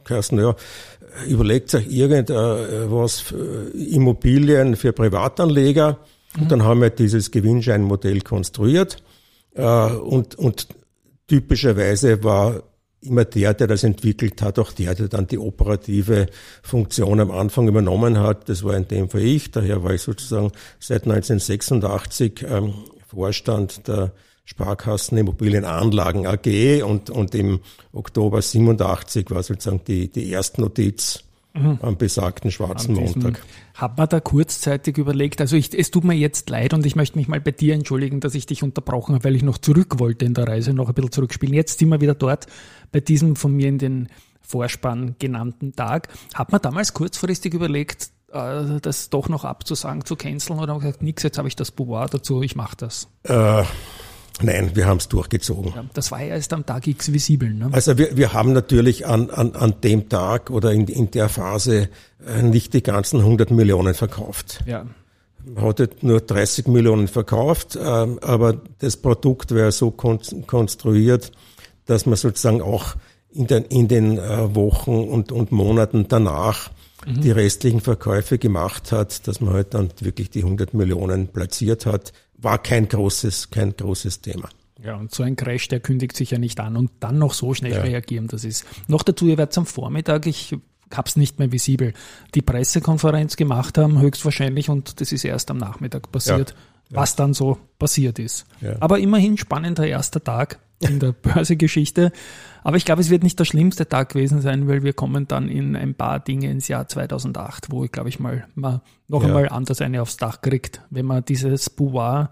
es 0.09 0.31
naja, 0.31 0.55
überlegt 1.27 1.71
sich 1.71 1.91
irgendwas 1.91 3.33
äh, 3.33 3.77
Immobilien 3.77 4.77
für 4.77 4.93
Privatanleger. 4.93 5.97
Mhm. 6.35 6.41
Und 6.41 6.51
dann 6.51 6.63
haben 6.63 6.81
wir 6.81 6.89
dieses 6.89 7.31
Gewinnscheinmodell 7.31 8.21
konstruiert. 8.21 9.03
Äh, 9.55 9.63
und, 9.63 10.35
und 10.35 10.67
typischerweise 11.27 12.23
war 12.23 12.63
immer 13.01 13.25
der, 13.25 13.54
der 13.54 13.68
das 13.68 13.84
entwickelt 13.84 14.42
hat, 14.42 14.60
auch 14.60 14.72
der, 14.72 14.96
der 14.96 15.08
dann 15.08 15.27
die 15.27 15.38
operative 15.38 16.27
Funktion 16.63 17.20
am 17.20 17.32
Anfang 17.32 17.68
übernommen 17.68 18.20
hat. 18.20 18.50
Das 18.50 18.63
war 18.63 18.75
in 18.75 18.88
dem 18.88 19.10
Fall 19.10 19.22
ich. 19.22 19.51
Daher 19.51 19.84
war 19.84 19.94
ich 19.94 20.01
sozusagen 20.01 20.51
seit 20.80 21.04
1986 21.04 22.46
ähm, 22.48 22.74
Vorstand 23.08 23.88
der 23.88 24.12
Sparkassen 24.46 25.18
Immobilienanlagen 25.18 26.25
AG 26.25 26.84
und, 26.84 27.10
und 27.10 27.36
im 27.36 27.60
Oktober 27.92 28.42
87 28.42 29.30
war 29.30 29.44
sozusagen 29.44 29.82
die, 29.86 30.10
die 30.10 30.32
Erstnotiz 30.32 31.26
mhm. 31.57 31.79
am 31.81 31.97
besagten 31.97 32.51
schwarzen 32.51 32.95
Montag. 32.95 33.43
Hat 33.73 33.97
man 33.97 34.09
da 34.09 34.19
kurzzeitig 34.19 34.97
überlegt, 34.97 35.41
also 35.41 35.55
ich, 35.55 35.77
es 35.77 35.91
tut 35.91 36.03
mir 36.03 36.15
jetzt 36.15 36.49
leid 36.49 36.73
und 36.73 36.85
ich 36.85 36.95
möchte 36.95 37.17
mich 37.17 37.27
mal 37.27 37.41
bei 37.41 37.51
dir 37.51 37.73
entschuldigen, 37.73 38.19
dass 38.19 38.35
ich 38.35 38.45
dich 38.45 38.63
unterbrochen 38.63 39.15
habe, 39.15 39.23
weil 39.23 39.35
ich 39.35 39.43
noch 39.43 39.57
zurück 39.57 39.99
wollte 39.99 40.25
in 40.25 40.33
der 40.33 40.47
Reise, 40.47 40.73
noch 40.73 40.87
ein 40.87 40.93
bisschen 40.93 41.11
zurückspielen. 41.11 41.53
Jetzt 41.53 41.79
sind 41.79 41.89
wir 41.89 42.01
wieder 42.01 42.15
dort 42.15 42.47
bei 42.91 42.99
diesem 42.99 43.35
von 43.35 43.53
mir 43.53 43.69
in 43.69 43.77
den 43.77 44.09
Vorspann 44.41 45.15
genannten 45.19 45.73
Tag. 45.73 46.07
Hat 46.33 46.51
man 46.51 46.61
damals 46.61 46.93
kurzfristig 46.93 47.53
überlegt, 47.53 48.11
äh, 48.31 48.79
das 48.81 49.09
doch 49.09 49.29
noch 49.29 49.45
abzusagen, 49.45 50.05
zu 50.05 50.15
canceln 50.15 50.59
oder 50.59 50.77
gesagt, 50.79 51.01
nix, 51.01 51.23
jetzt 51.23 51.37
habe 51.37 51.47
ich 51.47 51.55
das 51.55 51.71
Pouvoir 51.71 52.07
dazu, 52.07 52.41
ich 52.41 52.55
mache 52.55 52.77
das? 52.77 53.09
Äh, 53.23 53.63
Nein, 54.41 54.72
wir 54.75 54.86
haben 54.86 54.98
es 54.98 55.08
durchgezogen. 55.08 55.74
Ja, 55.75 55.86
das 55.94 56.12
war 56.12 56.22
ja 56.22 56.36
erst 56.36 56.53
am 56.53 56.65
Tag 56.65 56.88
X 56.88 57.12
visibel. 57.12 57.53
Ne? 57.53 57.70
Also 57.72 57.98
wir, 57.98 58.15
wir 58.17 58.34
haben 58.34 58.53
natürlich 58.53 59.08
an, 59.08 59.29
an, 59.29 59.56
an 59.56 59.75
dem 59.84 60.10
Tag 60.10 60.50
oder 60.50 60.72
in, 60.72 60.88
in 60.88 61.12
der 61.12 61.29
Phase 61.29 61.89
äh, 62.25 62.41
nicht 62.44 62.74
die 62.74 62.84
ganzen 62.84 63.20
100 63.20 63.51
Millionen 63.51 63.94
verkauft. 63.94 64.63
Ja. 64.65 64.86
Man 65.44 65.63
hatte 65.63 65.89
nur 66.01 66.22
30 66.22 66.67
Millionen 66.67 67.08
verkauft, 67.08 67.77
ähm, 67.82 68.20
aber 68.22 68.62
das 68.79 68.98
Produkt 68.98 69.53
wäre 69.53 69.72
so 69.72 69.91
konstruiert, 69.91 71.32
dass 71.86 72.06
man 72.06 72.15
sozusagen 72.15 72.62
auch 72.62 72.96
in 73.32 73.48
den, 73.48 73.63
in 73.65 73.88
den 73.88 74.17
äh, 74.17 74.56
Wochen 74.56 75.03
und, 75.08 75.32
und 75.32 75.51
Monaten 75.51 76.08
danach 76.10 76.70
mhm. 77.06 77.22
die 77.22 77.32
restlichen 77.32 77.82
Verkäufe 77.82 78.38
gemacht 78.38 78.91
hat, 78.91 79.27
dass 79.27 79.41
man 79.41 79.53
halt 79.53 79.74
dann 79.74 79.89
wirklich 80.01 80.29
die 80.29 80.44
100 80.44 80.74
Millionen 80.74 81.27
platziert 81.29 81.86
hat 81.86 82.12
war 82.38 82.62
kein 82.62 82.88
großes, 82.88 83.50
kein 83.50 83.75
großes 83.75 84.22
Thema. 84.22 84.50
Ja, 84.82 84.96
und 84.96 85.13
so 85.13 85.24
ein 85.24 85.36
Crash, 85.36 85.67
der 85.70 85.79
kündigt 85.79 86.15
sich 86.15 86.32
ja 86.32 86.38
nicht 86.38 86.60
an 86.60 86.77
und 86.77 86.91
dann 87.00 87.17
noch 87.17 87.34
so 87.34 87.53
schnell 87.53 87.74
ja. 87.74 87.82
reagieren, 87.82 88.27
das 88.27 88.44
ist. 88.44 88.65
Noch 88.88 89.03
dazu, 89.03 89.27
ihr 89.27 89.38
werdet 89.38 89.58
am 89.58 89.65
Vormittag, 89.65 90.27
ich 90.27 90.56
hab's 90.94 91.15
nicht 91.15 91.39
mehr 91.39 91.51
visibel, 91.51 91.94
die 92.36 92.41
Pressekonferenz 92.41 93.36
gemacht 93.36 93.77
haben, 93.77 94.00
höchstwahrscheinlich, 94.00 94.70
und 94.70 95.01
das 95.01 95.12
ist 95.12 95.25
erst 95.25 95.50
am 95.50 95.58
Nachmittag 95.58 96.12
passiert, 96.12 96.51
ja. 96.51 96.56
Was 96.89 97.15
dann 97.15 97.34
so 97.34 97.58
passiert 97.79 98.20
ist. 98.20 98.46
Aber 98.79 99.00
immerhin 99.00 99.38
spannender 99.38 99.86
erster 99.86 100.24
Tag 100.24 100.60
in 100.79 101.00
der 101.00 101.12
Börsegeschichte. 101.22 102.12
Aber 102.63 102.77
ich 102.77 102.86
glaube, 102.86 103.01
es 103.01 103.10
wird 103.10 103.24
nicht 103.24 103.39
der 103.39 103.46
schlimmste 103.46 103.88
Tag 103.88 104.10
gewesen 104.10 104.41
sein, 104.41 104.67
weil 104.67 104.84
wir 104.84 104.94
kommen 104.94 105.27
dann 105.27 105.50
in 105.50 105.75
ein 105.75 105.96
paar 105.96 106.20
Dinge 106.20 106.50
ins 106.50 106.67
Jahr 106.67 106.88
2008, 106.88 107.72
wo 107.72 107.84
ich 107.84 107.91
glaube 107.91 108.10
ich 108.10 108.20
mal 108.20 108.46
man 108.56 108.82
noch 109.08 109.22
ja. 109.22 109.27
einmal 109.27 109.50
anders 109.50 109.82
eine 109.82 110.01
aufs 110.01 110.17
Dach 110.17 110.41
kriegt, 110.41 110.82
wenn 110.89 111.06
man 111.06 111.24
dieses 111.24 111.70
Pouvoir 111.70 112.32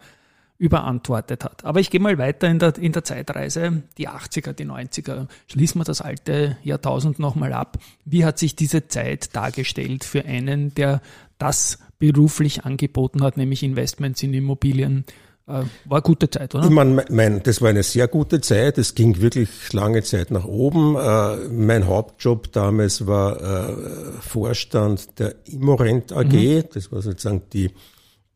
überantwortet 0.58 1.44
hat. 1.44 1.66
Aber 1.66 1.80
ich 1.80 1.90
gehe 1.90 2.00
mal 2.00 2.18
weiter 2.18 2.48
in 2.48 2.60
der, 2.60 2.78
in 2.78 2.94
der 2.94 3.04
Zeitreise, 3.04 3.84
die 3.98 4.08
80er, 4.08 4.54
die 4.54 4.66
90er. 4.66 5.28
Schließen 5.48 5.82
wir 5.82 5.86
das 5.86 6.02
alte 6.02 6.58
Jahrtausend 6.64 7.20
nochmal 7.20 7.52
ab. 7.52 7.78
Wie 8.06 8.24
hat 8.24 8.40
sich 8.40 8.56
diese 8.56 8.88
Zeit 8.88 9.36
dargestellt 9.36 10.06
für 10.06 10.24
einen, 10.24 10.74
der 10.74 11.02
das 11.38 11.80
beruflich 12.00 12.66
angeboten 12.66 13.22
hat, 13.22 13.38
nämlich 13.38 13.64
Investments 13.64 14.24
in 14.24 14.34
Immobilien? 14.34 15.06
Äh, 15.48 15.52
war 15.86 15.98
eine 15.98 16.02
gute 16.02 16.28
Zeit, 16.30 16.56
oder? 16.56 16.64
Ich 16.64 16.72
meine, 16.72 17.06
mein, 17.12 17.44
das 17.44 17.62
war 17.62 17.70
eine 17.70 17.84
sehr 17.84 18.08
gute 18.08 18.42
Zeit. 18.42 18.80
Es 18.80 18.96
ging 18.96 19.22
wirklich 19.22 19.72
lange 19.74 20.02
Zeit 20.02 20.32
nach 20.32 20.46
oben. 20.46 20.96
Äh, 20.96 21.50
mein 21.50 21.86
Hauptjob 21.86 22.52
damals 22.52 23.06
war 23.06 23.40
äh, 23.40 23.74
Vorstand 24.22 25.20
der 25.20 25.36
Immorent 25.46 26.12
AG. 26.12 26.34
Mhm. 26.34 26.64
Das 26.74 26.92
war 26.92 27.04
sozusagen 27.04 27.44
die 27.54 27.70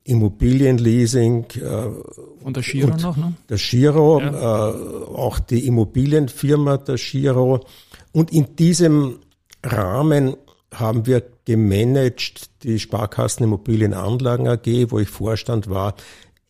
Immobilienleasing. 0.04 1.46
Und 2.44 2.56
der 2.56 2.64
Giro 2.64 2.96
noch, 2.96 3.18
ne? 3.18 3.34
Der 3.50 3.58
Giro, 3.58 4.20
ja. 4.20 4.70
auch 4.72 5.40
die 5.40 5.68
Immobilienfirma 5.68 6.78
der 6.78 6.96
Giro. 6.96 7.66
Und 8.12 8.32
in 8.32 8.56
diesem 8.56 9.20
Rahmen 9.64 10.36
haben 10.74 11.06
wir 11.06 11.24
gemanagt 11.50 12.52
die 12.62 12.78
Sparkassen 12.78 13.44
Immobilienanlagen 13.44 14.48
AG, 14.48 14.92
wo 14.92 15.00
ich 15.00 15.10
Vorstand 15.10 15.68
war, 15.68 15.96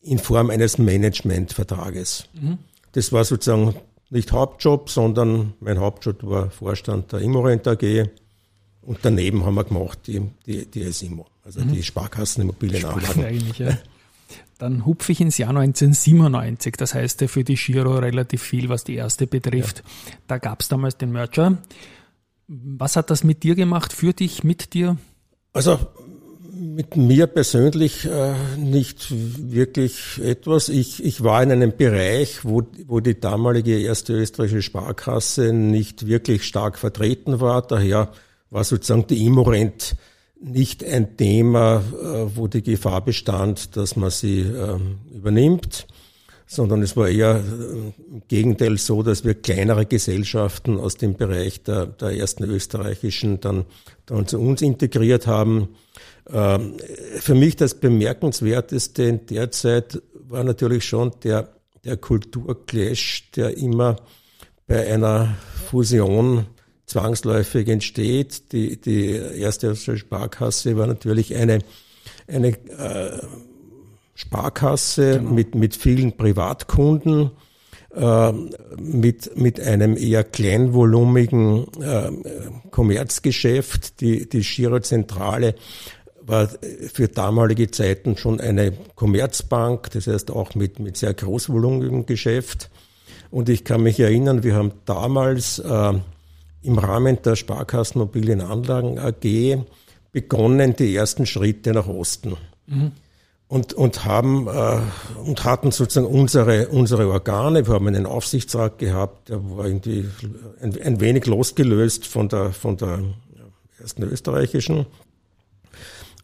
in 0.01 0.20
Form 0.20 0.50
eines 0.50 0.77
Managementvertrages. 0.77 2.25
Mhm. 2.34 2.58
Das 2.91 3.13
war 3.13 3.24
sozusagen 3.24 3.75
nicht 4.10 4.34
Hauptjob, 4.34 4.89
sondern 4.89 5.53
mein 5.62 5.79
Hauptjob 5.79 6.22
war 6.24 6.50
Vorstand 6.50 7.13
der 7.13 7.22
Immorent 7.22 7.65
AG. 7.65 8.10
Und 8.82 9.00
daneben 9.03 9.46
haben 9.46 9.56
wir 9.56 9.63
gemacht 9.63 10.00
die, 10.06 10.22
die, 10.46 10.65
die 10.65 10.91
SIMO, 10.91 11.27
also 11.46 11.62
mhm. 11.62 11.72
die 11.72 11.84
Sparkassenimmobilienanlagen. 11.84 13.24
Eigentlich, 13.24 13.58
ja. 13.58 13.77
Dann 14.58 14.86
hupfe 14.86 15.13
ich 15.13 15.22
ins 15.22 15.38
Jahr 15.38 15.51
1997, 15.51 16.75
das 16.75 16.94
heißt 16.94 17.24
für 17.29 17.46
die 17.46 17.56
Giro 17.56 18.00
relativ 18.00 18.41
viel, 18.41 18.68
was 18.68 18.84
die 18.84 18.96
erste 18.96 19.27
betrifft. 19.27 19.77
Ja. 19.77 20.13
Da 20.27 20.38
gab 20.39 20.60
es 20.60 20.68
damals 20.68 20.98
den 20.98 21.13
Merger. 21.13 21.58
Was 22.50 22.96
hat 22.96 23.12
das 23.12 23.24
mit 23.24 23.44
dir 23.44 23.53
gemacht, 23.53 23.94
für 23.94 24.12
dich, 24.12 24.44
mit 24.44 24.74
dir? 24.74 24.98
Also 25.53 25.77
mit 26.60 26.98
mir 26.98 27.27
persönlich 27.27 28.06
äh, 28.06 28.34
nicht 28.58 29.08
wirklich 29.12 30.20
etwas. 30.22 30.70
Ich, 30.70 31.03
ich 31.03 31.24
war 31.24 31.44
in 31.44 31.51
einem 31.51 31.75
Bereich, 31.77 32.44
wo, 32.44 32.63
wo 32.88 33.00
die 33.00 33.20
damalige 33.20 33.79
erste 33.79 34.13
österreichische 34.13 34.63
Sparkasse 34.63 35.53
nicht 35.53 36.08
wirklich 36.08 36.44
stark 36.44 36.79
vertreten 36.79 37.39
war. 37.39 37.62
Daher 37.62 38.12
war 38.50 38.63
sozusagen 38.63 39.06
die 39.08 39.25
Immorent 39.25 39.96
nicht 40.41 40.84
ein 40.84 41.18
Thema, 41.18 41.84
äh, 42.01 42.36
wo 42.36 42.48
die 42.48 42.63
Gefahr 42.63 43.06
bestand, 43.06 43.77
dass 43.77 43.96
man 43.96 44.10
sie 44.10 44.39
äh, 44.39 44.79
übernimmt, 45.13 45.86
sondern 46.51 46.82
es 46.82 46.98
war 46.98 47.08
eher 47.08 47.36
äh, 47.36 48.12
im 48.12 48.24
Gegenteil 48.27 48.79
so, 48.79 49.03
dass 49.03 49.24
wir 49.24 49.36
kleinere 49.36 49.86
Gesellschaften 49.86 50.79
aus 50.79 50.98
dem 50.98 51.13
Bereich 51.13 51.62
der, 51.62 51.86
der 51.86 52.18
ersten 52.18 52.44
österreichischen 52.44 53.39
dann, 53.39 53.65
dann 54.08 54.25
zu 54.25 54.39
uns 54.39 54.63
integriert 54.63 55.27
haben. 55.27 55.70
Ähm, 56.27 56.74
für 57.20 57.36
mich 57.36 57.56
das 57.56 57.75
Bemerkenswerteste 57.75 59.03
in 59.03 59.25
der 59.27 59.51
Zeit 59.51 60.01
war 60.27 60.44
natürlich 60.44 60.86
schon 60.86 61.12
der, 61.24 61.50
der 61.86 61.98
Kulturclash, 61.98 63.29
der 63.36 63.56
immer 63.56 63.98
bei 64.65 64.91
einer 64.91 65.38
Fusion 65.70 66.48
zwangsläufig 66.88 67.68
entsteht. 67.68 68.51
Die, 68.53 68.82
die 68.82 69.06
erste 69.12 69.75
Sparkasse 69.75 70.75
war 70.77 70.88
natürlich 70.88 71.36
eine, 71.36 71.60
eine 72.27 72.50
äh, 72.50 73.20
Sparkasse 74.20 75.20
genau. 75.20 75.32
mit, 75.32 75.56
mit 75.56 75.78
vielen 75.78 76.18
Privatkunden, 76.18 77.32
äh, 77.96 78.34
mit, 78.78 79.38
mit 79.38 79.62
einem 79.62 79.96
eher 79.96 80.26
kleinvolumigen 80.26 81.66
äh, 81.82 82.12
Kommerzgeschäft. 82.70 84.02
Die, 84.02 84.28
die 84.28 84.42
Girozentrale 84.42 85.56
war 86.22 86.50
für 86.94 87.08
damalige 87.08 87.72
Zeiten 87.72 88.18
schon 88.18 88.42
eine 88.42 88.74
Kommerzbank, 88.96 89.90
das 89.92 90.08
heißt 90.08 90.32
auch 90.32 90.54
mit, 90.54 90.80
mit 90.80 90.98
sehr 90.98 91.14
großvolumigem 91.14 92.06
Geschäft. 92.06 92.70
Und 93.32 93.48
ich 93.48 93.64
kann 93.64 93.84
mich 93.84 94.02
erinnern, 94.02 94.44
wir 94.44 94.54
haben 94.54 94.74
damals 94.84 95.60
äh, 95.60 95.94
im 96.62 96.78
Rahmen 96.78 97.20
der 97.24 97.38
Sparkassenmobilien 97.38 98.42
Anlagen 98.42 99.00
AG 99.00 99.64
begonnen, 100.12 100.76
die 100.76 100.94
ersten 100.94 101.26
Schritte 101.26 101.72
nach 101.72 101.88
Osten. 101.88 102.36
Mhm. 102.68 102.92
Und, 103.50 103.74
und 103.74 104.06
haben 104.06 104.48
äh, 104.48 104.79
und 105.27 105.44
hatten 105.44 105.72
sozusagen 105.72 106.08
unsere 106.08 106.70
unsere 106.70 107.10
Organe. 107.10 107.68
Wir 107.68 107.74
haben 107.74 107.88
einen 107.88 108.06
Aufsichtsrat 108.06 108.77
gehabt, 108.77 109.27
der 109.27 109.41
war 109.50 109.65
irgendwie 109.65 110.06
ein, 110.62 110.79
ein 110.82 111.01
wenig 111.01 111.25
losgelöst 111.25 112.08
von 112.08 112.29
der 112.29 112.53
von 112.53 112.77
der 112.77 113.00
ersten 113.79 114.03
österreichischen 114.03 114.86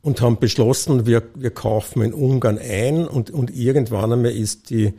und 0.06 0.22
haben 0.22 0.38
beschlossen, 0.38 1.08
wir, 1.08 1.24
wir 1.34 1.50
kaufen 1.50 2.04
in 2.04 2.14
Ungarn 2.14 2.60
ein 2.60 3.08
und, 3.08 3.32
und 3.32 3.50
irgendwann 3.50 4.14
einmal 4.14 4.32
ist 4.32 4.70
die, 4.70 4.94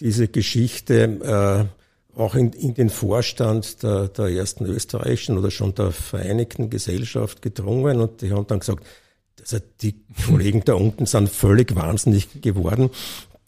diese 0.00 0.28
Geschichte 0.28 1.68
äh, 2.14 2.18
auch 2.18 2.34
in, 2.34 2.52
in 2.52 2.74
den 2.74 2.90
Vorstand 2.90 3.82
der, 3.82 4.08
der 4.08 4.26
ersten 4.26 4.66
österreichischen 4.66 5.38
oder 5.38 5.50
schon 5.50 5.74
der 5.74 5.92
Vereinigten 5.92 6.68
Gesellschaft 6.68 7.40
gedrungen 7.40 8.02
und 8.02 8.20
die 8.20 8.32
haben 8.32 8.46
dann 8.48 8.60
gesagt, 8.60 8.84
also 9.40 9.58
die 9.82 9.94
Kollegen 10.26 10.62
da 10.64 10.74
unten 10.74 11.06
sind 11.06 11.28
völlig 11.28 11.74
wahnsinnig 11.74 12.42
geworden. 12.42 12.90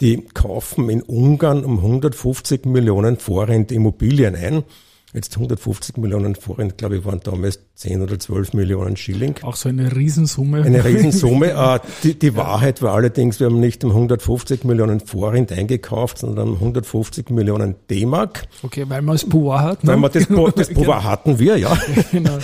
Die 0.00 0.22
kaufen 0.34 0.90
in 0.90 1.02
Ungarn 1.02 1.64
um 1.64 1.78
150 1.78 2.64
Millionen 2.66 3.18
Vorrent 3.18 3.70
Immobilien 3.70 4.34
ein 4.34 4.64
jetzt 5.12 5.36
150 5.36 5.98
Millionen 5.98 6.34
Forint, 6.34 6.78
glaube 6.78 6.96
ich, 6.96 7.04
waren 7.04 7.20
damals 7.20 7.60
10 7.74 8.02
oder 8.02 8.18
12 8.18 8.54
Millionen 8.54 8.96
Schilling. 8.96 9.34
Auch 9.42 9.56
so 9.56 9.68
eine 9.68 9.94
Riesensumme. 9.94 10.62
Eine 10.62 10.84
Riesensumme. 10.84 11.52
Äh, 11.62 11.80
die, 12.02 12.18
die 12.18 12.34
Wahrheit 12.34 12.80
war 12.82 12.94
allerdings, 12.94 13.38
wir 13.38 13.46
haben 13.48 13.60
nicht 13.60 13.84
um 13.84 13.90
150 13.90 14.64
Millionen 14.64 15.00
Forint 15.00 15.52
eingekauft, 15.52 16.18
sondern 16.18 16.48
um 16.48 16.54
150 16.54 17.30
Millionen 17.30 17.74
D-Mark. 17.90 18.44
Okay, 18.62 18.84
weil 18.88 19.02
man 19.02 19.16
das 19.16 19.28
Pouvoir 19.28 19.62
hat. 19.62 19.84
Ne? 19.84 19.92
Weil 19.92 20.02
wir 20.02 20.08
das, 20.08 20.54
das 20.54 20.68
Pouvoir 20.74 21.04
hatten 21.04 21.38
wir, 21.38 21.58
ja. 21.58 21.76
genau. 22.10 22.38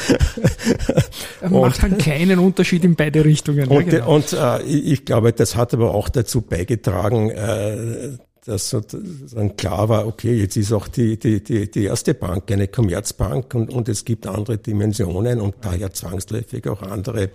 Macht 1.49 1.83
einen 1.85 1.99
kleinen 1.99 2.39
Unterschied 2.39 2.85
in 2.85 2.97
beide 2.97 3.25
Richtungen. 3.25 3.69
Und, 3.69 3.93
ja, 3.93 3.99
genau. 4.01 4.15
und 4.17 4.33
äh, 4.33 4.63
ich 4.63 5.05
glaube, 5.05 5.33
das 5.33 5.57
hat 5.57 5.73
aber 5.73 5.95
auch 5.95 6.09
dazu 6.09 6.43
beigetragen, 6.43 7.31
äh, 7.31 8.19
dass 8.49 8.71
sozusagen 8.71 9.57
klar 9.57 9.91
war, 9.91 10.07
okay, 10.07 10.41
jetzt 10.41 10.57
ist 10.57 10.73
auch 10.73 10.89
die, 10.89 11.19
die, 11.19 11.45
die, 11.45 11.71
die 11.71 11.85
erste 11.85 12.15
Bank 12.15 12.51
eine 12.51 12.67
Commerzbank 12.67 13.55
und, 13.55 13.71
und 13.71 13.91
es 13.91 14.07
gibt 14.07 14.27
andere 14.27 14.57
Dimensionen 14.57 15.39
und 15.41 15.57
daher 15.61 15.93
zwangsläufig 15.93 16.67
auch 16.67 16.81
andere 16.81 17.29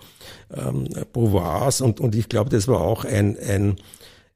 ähm, 0.56 0.90
Pouvoirs. 1.12 1.82
Und, 1.82 2.00
und 2.00 2.16
ich 2.16 2.30
glaube, 2.30 2.50
das 2.50 2.68
war 2.68 2.82
auch 2.82 3.06
ein, 3.06 3.38
ein, 3.38 3.76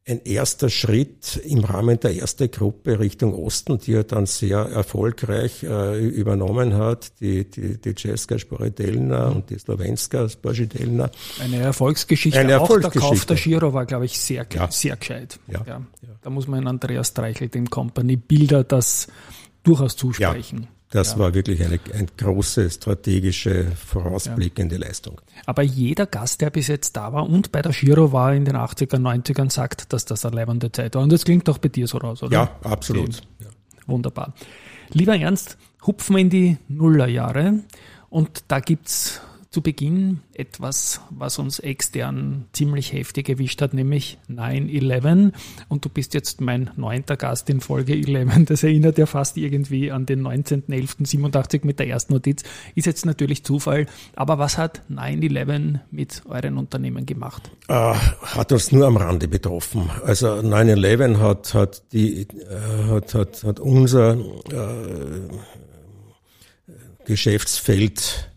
ein 0.07 0.21
erster 0.23 0.69
Schritt 0.69 1.37
im 1.43 1.63
Rahmen 1.63 1.99
der 1.99 2.15
ersten 2.15 2.49
Gruppe 2.49 2.99
Richtung 2.99 3.33
Osten, 3.33 3.77
die 3.79 3.93
er 3.93 4.03
dann 4.05 4.25
sehr 4.25 4.59
erfolgreich 4.59 5.63
äh, 5.63 5.99
übernommen 5.99 6.75
hat, 6.75 7.19
die, 7.19 7.43
die, 7.49 7.77
die 7.77 7.93
Czeska 7.93 8.39
Sporitelna 8.39 9.29
und 9.29 9.49
die 9.49 9.59
Slowenska 9.59 10.29
Sporitelna. 10.29 11.09
Eine 11.41 11.57
Erfolgsgeschichte. 11.57 12.39
Eine 12.39 12.53
Erfolgsgeschichte. 12.53 13.05
Auch 13.05 13.09
der 13.09 13.17
Kauf 13.17 13.25
der 13.25 13.35
Giro 13.35 13.73
war, 13.73 13.85
glaube 13.85 14.05
ich, 14.05 14.17
sehr, 14.19 14.45
ja. 14.53 14.71
sehr 14.71 14.95
gescheit. 14.95 15.39
Ja. 15.47 15.63
ja. 15.67 15.81
Da 16.21 16.29
muss 16.29 16.47
man 16.47 16.67
Andreas 16.67 17.09
Streichel, 17.09 17.49
dem 17.49 17.69
Company 17.69 18.15
Bilder, 18.15 18.63
das 18.63 19.07
durchaus 19.63 19.95
zusprechen. 19.95 20.67
Ja. 20.93 20.99
Das 21.01 21.13
ja. 21.13 21.19
war 21.19 21.33
wirklich 21.33 21.63
eine, 21.63 21.79
eine 21.93 22.07
große 22.17 22.69
strategische, 22.69 23.71
vorausblickende 23.75 24.75
ja. 24.75 24.87
Leistung. 24.87 25.19
Aber 25.45 25.61
jeder 25.61 26.05
Gast, 26.05 26.41
der 26.41 26.49
bis 26.49 26.67
jetzt 26.67 26.95
da 26.95 27.11
war 27.11 27.27
und 27.27 27.51
bei 27.51 27.61
der 27.61 27.71
Giro 27.71 28.11
war 28.13 28.33
in 28.33 28.45
den 28.45 28.55
80er, 28.55 28.97
90ern, 28.97 29.51
sagt, 29.51 29.91
dass 29.91 30.05
das 30.05 30.25
eine 30.25 30.35
leibende 30.35 30.71
Zeit 30.71 30.95
war. 30.95 31.03
Und 31.03 31.11
das 31.11 31.25
klingt 31.25 31.49
auch 31.49 31.57
bei 31.57 31.69
dir 31.69 31.87
so 31.87 31.97
raus, 31.97 32.23
oder? 32.23 32.33
Ja, 32.33 32.51
absolut. 32.63 33.21
Okay. 33.39 33.49
Wunderbar. 33.85 34.33
Lieber 34.91 35.17
Ernst, 35.17 35.57
hupfen 35.85 36.15
wir 36.15 36.21
in 36.21 36.29
die 36.29 36.57
Nullerjahre. 36.67 37.59
Und 38.09 38.45
da 38.47 38.59
gibt's 38.59 39.21
zu 39.49 39.61
Beginn 39.61 40.19
etwas, 40.33 41.01
was 41.09 41.39
uns 41.39 41.59
extern 41.59 42.45
ziemlich 42.51 42.91
heftig 42.93 43.29
erwischt 43.29 43.61
hat, 43.61 43.73
nämlich 43.73 44.17
9-11. 44.29 45.31
Und 45.69 45.85
du 45.85 45.89
bist 45.89 46.13
jetzt 46.13 46.41
mein 46.41 46.69
neunter 46.75 47.15
Gast 47.15 47.49
in 47.49 47.61
Folge 47.61 47.93
11. 47.93 48.45
Das 48.45 48.63
erinnert 48.63 48.97
ja 48.97 49.05
fast 49.05 49.37
irgendwie 49.37 49.91
an 49.91 50.05
den 50.05 50.21
19.11.87 50.25 51.65
mit 51.65 51.79
der 51.79 51.87
ersten 51.87 52.13
Notiz. 52.13 52.43
Ist 52.75 52.85
jetzt 52.85 53.05
natürlich 53.05 53.43
Zufall. 53.43 53.87
Aber 54.15 54.37
was 54.37 54.57
hat 54.57 54.81
9-11 54.91 55.79
mit 55.91 56.23
euren 56.27 56.57
Unternehmen 56.57 57.05
gemacht? 57.05 57.49
Äh, 57.67 57.73
hat 57.73 58.51
uns 58.51 58.71
nur 58.71 58.85
am 58.85 58.97
Rande 58.97 59.27
betroffen. 59.27 59.89
Also 60.03 60.27
9-11 60.27 61.19
hat, 61.19 61.53
hat, 61.53 61.83
die, 61.93 62.21
äh, 62.21 62.27
hat, 62.89 63.13
hat, 63.13 63.43
hat 63.43 63.59
unser 63.59 64.13
äh, 64.13 65.29
Geschäftsfeld 67.05 68.29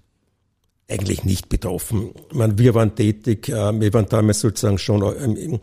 eigentlich 0.90 1.24
nicht 1.24 1.48
betroffen. 1.48 2.10
meine, 2.32 2.58
wir 2.58 2.74
waren 2.74 2.94
tätig, 2.94 3.48
äh, 3.48 3.80
wir 3.80 3.92
waren 3.94 4.06
damals 4.06 4.40
sozusagen 4.40 4.78
schon 4.78 5.02
im, 5.16 5.60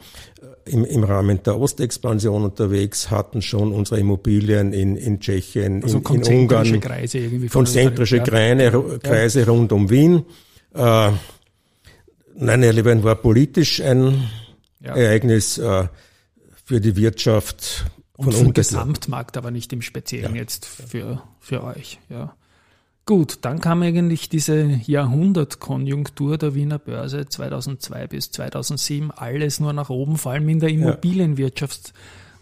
im, 0.65 0.85
im 0.85 1.03
Rahmen 1.03 1.43
der 1.43 1.59
Ostexpansion 1.59 2.43
unterwegs, 2.43 3.11
hatten 3.11 3.41
schon 3.41 3.73
unsere 3.73 3.99
Immobilien 3.99 4.73
in, 4.73 4.95
in 4.95 5.19
Tschechien, 5.19 5.83
also 5.83 5.99
in, 5.99 6.21
in 6.21 6.41
Ungarn, 6.41 6.79
Kreise 6.79 7.19
irgendwie 7.19 7.47
konzentrische 7.47 8.21
Kreise, 8.21 8.99
Kreise 9.03 9.41
ja. 9.41 9.45
rund 9.47 9.71
um 9.71 9.89
Wien. 9.89 10.25
Äh, 10.73 11.11
9-11 12.39 13.03
war 13.03 13.15
politisch 13.15 13.81
ein 13.81 14.29
ja. 14.79 14.95
Ereignis 14.95 15.57
äh, 15.57 15.87
für 16.65 16.79
die 16.79 16.95
Wirtschaft 16.95 17.85
von 18.15 18.27
Und 18.27 18.33
für 18.33 18.43
den 18.43 18.53
Gesamtmarkt, 18.53 19.37
aber 19.37 19.51
nicht 19.51 19.73
im 19.73 19.81
Speziellen 19.81 20.35
ja. 20.35 20.41
jetzt 20.41 20.65
für, 20.65 21.23
für 21.39 21.63
euch. 21.63 21.99
Ja. 22.09 22.35
Gut, 23.07 23.37
dann 23.43 23.61
kam 23.61 23.83
eigentlich 23.83 24.27
diese 24.27 24.65
Jahrhundertkonjunktur 24.85 26.37
der 26.37 26.55
Wiener 26.55 26.77
Börse 26.77 27.25
2002 27.25 28.07
bis 28.07 28.31
2007, 28.31 29.11
alles 29.11 29.61
nur 29.61 29.71
nach 29.71 29.89
oben, 29.89 30.17
vor 30.17 30.33
allem 30.33 30.49
in 30.49 30.59
der 30.59 30.67
Immobilienwirtschaft. 30.67 31.93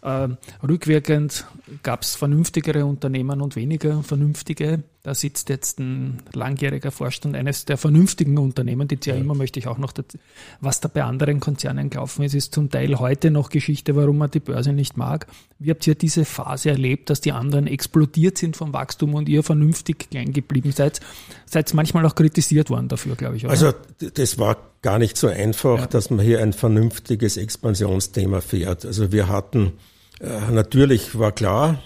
Äh, 0.01 0.29
rückwirkend 0.67 1.45
gab 1.83 2.01
es 2.01 2.15
vernünftigere 2.15 2.83
Unternehmen 2.83 3.41
und 3.41 3.55
weniger 3.55 4.01
vernünftige. 4.01 4.81
Da 5.05 5.13
sitzt 5.13 5.49
jetzt 5.49 5.79
ein 5.79 6.23
langjähriger 6.33 6.89
Vorstand 6.89 7.35
eines 7.35 7.65
der 7.65 7.77
vernünftigen 7.77 8.39
Unternehmen, 8.39 8.87
die 8.87 8.97
ja 9.03 9.13
immer 9.13 9.35
möchte 9.35 9.59
ich 9.59 9.67
auch 9.67 9.77
noch, 9.77 9.91
dazu, 9.91 10.17
was 10.61 10.81
da 10.81 10.87
bei 10.87 11.03
anderen 11.03 11.39
Konzernen 11.39 11.91
gelaufen 11.91 12.23
ist, 12.23 12.33
ist 12.33 12.55
zum 12.55 12.71
Teil 12.71 12.97
heute 12.97 13.29
noch 13.29 13.49
Geschichte, 13.49 13.95
warum 13.95 14.17
man 14.17 14.31
die 14.31 14.39
Börse 14.39 14.73
nicht 14.73 14.97
mag. 14.97 15.27
Wie 15.59 15.69
habt 15.69 15.85
ihr 15.85 15.93
diese 15.93 16.25
Phase 16.25 16.71
erlebt, 16.71 17.11
dass 17.11 17.21
die 17.21 17.33
anderen 17.33 17.67
explodiert 17.67 18.39
sind 18.39 18.57
vom 18.57 18.73
Wachstum 18.73 19.13
und 19.13 19.29
ihr 19.29 19.43
vernünftig 19.43 20.09
klein 20.09 20.33
geblieben 20.33 20.71
seid? 20.71 21.01
Seid 21.45 21.71
manchmal 21.75 22.03
auch 22.07 22.15
kritisiert 22.15 22.71
worden 22.71 22.87
dafür, 22.87 23.15
glaube 23.15 23.37
ich. 23.37 23.45
Oder? 23.45 23.51
Also 23.51 23.73
das 23.99 24.39
war 24.39 24.57
gar 24.81 24.97
nicht 24.97 25.17
so 25.17 25.27
einfach, 25.27 25.81
ja. 25.81 25.85
dass 25.85 26.09
man 26.09 26.25
hier 26.25 26.41
ein 26.41 26.51
vernünftiges 26.51 27.37
Expansionsthema 27.37 28.41
fährt. 28.41 28.87
Also 28.87 29.11
wir 29.11 29.27
hatten 29.27 29.73
äh, 30.19 30.51
natürlich 30.51 31.19
war 31.19 31.31
klar, 31.31 31.77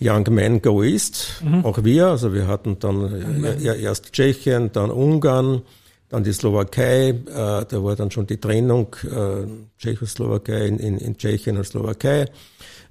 Young 0.00 0.26
Men 0.30 0.62
Go 0.62 0.82
East, 0.82 1.42
mhm. 1.44 1.64
auch 1.64 1.84
wir. 1.84 2.06
Also 2.06 2.32
wir 2.32 2.46
hatten 2.46 2.78
dann 2.78 3.44
äh, 3.44 3.80
erst 3.80 4.12
Tschechien, 4.12 4.72
dann 4.72 4.90
Ungarn, 4.90 5.62
dann 6.08 6.24
die 6.24 6.32
Slowakei. 6.32 7.08
Äh, 7.10 7.14
da 7.26 7.66
war 7.70 7.96
dann 7.96 8.10
schon 8.10 8.26
die 8.26 8.38
Trennung 8.38 8.96
äh, 9.04 9.46
Tschechoslowakei 9.78 10.66
in, 10.66 10.78
in, 10.78 10.98
in 10.98 11.16
Tschechien 11.16 11.56
und 11.56 11.64
Slowakei. 11.64 12.26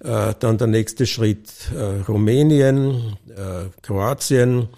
Äh, 0.02 0.34
dann 0.40 0.58
der 0.58 0.68
nächste 0.68 1.06
Schritt 1.06 1.50
äh, 1.76 2.02
Rumänien, 2.08 3.18
äh, 3.30 3.70
Kroatien 3.82 4.70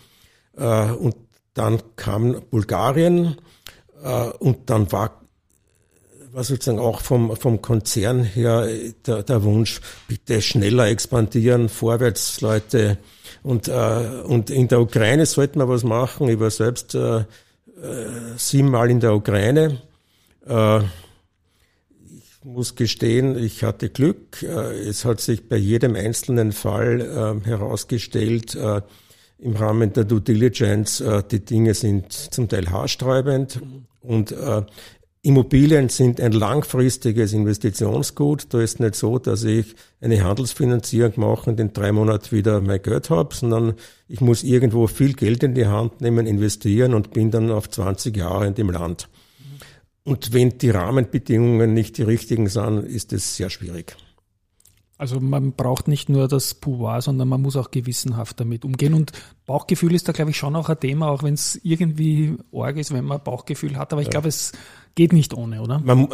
äh, 0.57 0.91
und 0.91 1.15
dann 1.53 1.81
kam 1.95 2.41
Bulgarien 2.49 3.35
äh, 4.03 4.29
und 4.39 4.69
dann 4.69 4.91
war 4.91 5.20
war 6.33 6.43
sozusagen 6.43 6.79
auch 6.79 7.01
vom, 7.01 7.35
vom 7.35 7.61
Konzern 7.61 8.23
her 8.23 8.67
der, 9.05 9.23
der 9.23 9.43
Wunsch, 9.43 9.81
bitte 10.07 10.41
schneller 10.41 10.87
expandieren, 10.87 11.69
vorwärts, 11.69 12.41
Leute. 12.41 12.97
Und, 13.43 13.67
äh, 13.67 14.21
und 14.23 14.49
in 14.49 14.67
der 14.67 14.81
Ukraine 14.81 15.25
sollten 15.25 15.59
wir 15.59 15.67
was 15.67 15.83
machen. 15.83 16.29
Ich 16.29 16.39
war 16.39 16.51
selbst 16.51 16.95
äh, 16.95 17.19
äh, 17.19 17.23
siebenmal 18.37 18.89
in 18.89 18.99
der 18.99 19.13
Ukraine. 19.13 19.81
Äh, 20.47 20.79
ich 20.79 22.43
muss 22.43 22.75
gestehen, 22.75 23.37
ich 23.37 23.63
hatte 23.63 23.89
Glück. 23.89 24.43
Äh, 24.43 24.87
es 24.87 25.05
hat 25.05 25.19
sich 25.19 25.49
bei 25.49 25.57
jedem 25.57 25.95
einzelnen 25.95 26.51
Fall 26.51 27.01
äh, 27.01 27.47
herausgestellt, 27.47 28.55
äh, 28.55 28.81
im 29.39 29.55
Rahmen 29.55 29.91
der 29.93 30.03
Due 30.03 30.21
Diligence, 30.21 31.01
äh, 31.01 31.23
die 31.29 31.43
Dinge 31.43 31.73
sind 31.73 32.11
zum 32.11 32.47
Teil 32.47 32.69
haarsträubend 32.69 33.59
und 34.01 34.31
äh, 34.31 34.63
Immobilien 35.23 35.89
sind 35.89 36.19
ein 36.19 36.31
langfristiges 36.31 37.31
Investitionsgut. 37.33 38.51
Da 38.51 38.59
ist 38.59 38.79
nicht 38.79 38.95
so, 38.95 39.19
dass 39.19 39.43
ich 39.43 39.75
eine 39.99 40.23
Handelsfinanzierung 40.23 41.13
mache 41.17 41.51
und 41.51 41.59
in 41.59 41.73
drei 41.73 41.91
Monaten 41.91 42.35
wieder 42.35 42.59
mein 42.59 42.81
Geld 42.81 43.11
habe, 43.11 43.35
sondern 43.35 43.75
ich 44.07 44.19
muss 44.19 44.41
irgendwo 44.41 44.87
viel 44.87 45.13
Geld 45.13 45.43
in 45.43 45.53
die 45.53 45.67
Hand 45.67 46.01
nehmen, 46.01 46.25
investieren 46.25 46.95
und 46.95 47.11
bin 47.11 47.29
dann 47.29 47.51
auf 47.51 47.69
20 47.69 48.17
Jahre 48.17 48.47
in 48.47 48.55
dem 48.55 48.71
Land. 48.71 49.09
Und 50.03 50.33
wenn 50.33 50.57
die 50.57 50.71
Rahmenbedingungen 50.71 51.71
nicht 51.71 51.99
die 51.99 52.03
richtigen 52.03 52.49
sind, 52.49 52.83
ist 52.83 53.13
es 53.13 53.35
sehr 53.35 53.51
schwierig. 53.51 53.95
Also 55.01 55.19
man 55.19 55.53
braucht 55.53 55.87
nicht 55.87 56.09
nur 56.09 56.27
das 56.27 56.53
Pouvoir, 56.53 57.01
sondern 57.01 57.27
man 57.27 57.41
muss 57.41 57.55
auch 57.55 57.71
gewissenhaft 57.71 58.39
damit 58.39 58.63
umgehen. 58.63 58.93
Und 58.93 59.13
Bauchgefühl 59.47 59.95
ist 59.95 60.07
da, 60.07 60.11
glaube 60.11 60.29
ich, 60.29 60.37
schon 60.37 60.55
auch 60.55 60.69
ein 60.69 60.79
Thema, 60.79 61.09
auch 61.09 61.23
wenn 61.23 61.33
es 61.33 61.59
irgendwie 61.63 62.35
arg 62.53 62.77
ist, 62.77 62.93
wenn 62.93 63.05
man 63.05 63.19
Bauchgefühl 63.23 63.77
hat. 63.77 63.93
Aber 63.93 64.03
ich 64.03 64.11
glaube, 64.11 64.27
es 64.27 64.51
geht 64.93 65.11
nicht 65.11 65.33
ohne, 65.33 65.63
oder? 65.63 65.79
Man, 65.79 66.07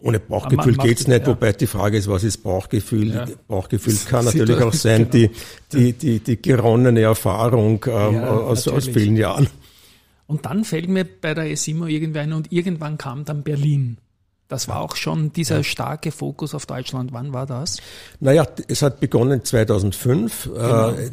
ohne 0.00 0.20
Bauchgefühl 0.20 0.74
macht- 0.74 0.86
geht's 0.86 1.06
nicht, 1.06 1.20
ja. 1.20 1.26
wobei 1.26 1.52
die 1.52 1.66
Frage 1.66 1.98
ist, 1.98 2.08
was 2.08 2.24
ist 2.24 2.38
Bauchgefühl? 2.38 3.12
Ja. 3.12 3.26
Bauchgefühl 3.46 3.94
kann 4.08 4.24
natürlich 4.24 4.56
auch 4.62 4.72
sein, 4.72 5.10
genau. 5.10 5.28
die, 5.74 5.92
die, 5.92 5.92
die, 5.92 6.20
die 6.20 6.40
geronnene 6.40 7.02
Erfahrung 7.02 7.84
ähm, 7.88 8.14
Ja, 8.14 8.30
aus, 8.38 8.66
aus 8.68 8.86
vielen 8.88 9.16
Jahren. 9.16 9.48
Und 10.26 10.46
dann 10.46 10.64
fällt 10.64 10.88
mir 10.88 11.04
bei 11.04 11.34
der 11.34 11.50
ESIMO 11.50 11.88
irgendwer 11.88 12.22
ein 12.22 12.32
und 12.32 12.50
irgendwann 12.50 12.96
kam 12.96 13.26
dann 13.26 13.42
Berlin. 13.42 13.98
Das 14.50 14.66
war 14.66 14.80
auch 14.80 14.96
schon 14.96 15.32
dieser 15.32 15.62
starke 15.62 16.10
Fokus 16.10 16.56
auf 16.56 16.66
Deutschland. 16.66 17.12
Wann 17.12 17.32
war 17.32 17.46
das? 17.46 17.78
Naja, 18.18 18.44
es 18.66 18.82
hat 18.82 18.98
begonnen 18.98 19.44
2005. 19.44 20.50
Genau. 20.52 20.90
Äh, 20.90 21.10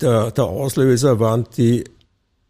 der, 0.00 0.30
der 0.30 0.44
Auslöser 0.44 1.18
waren 1.18 1.46
die 1.56 1.84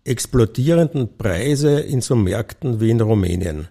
explodierenden 0.03 1.17
Preise 1.17 1.79
in 1.79 2.01
so 2.01 2.17
Märkten 2.17 2.81
wie 2.81 2.91
in 2.91 3.01
Rumänien. 3.01 3.69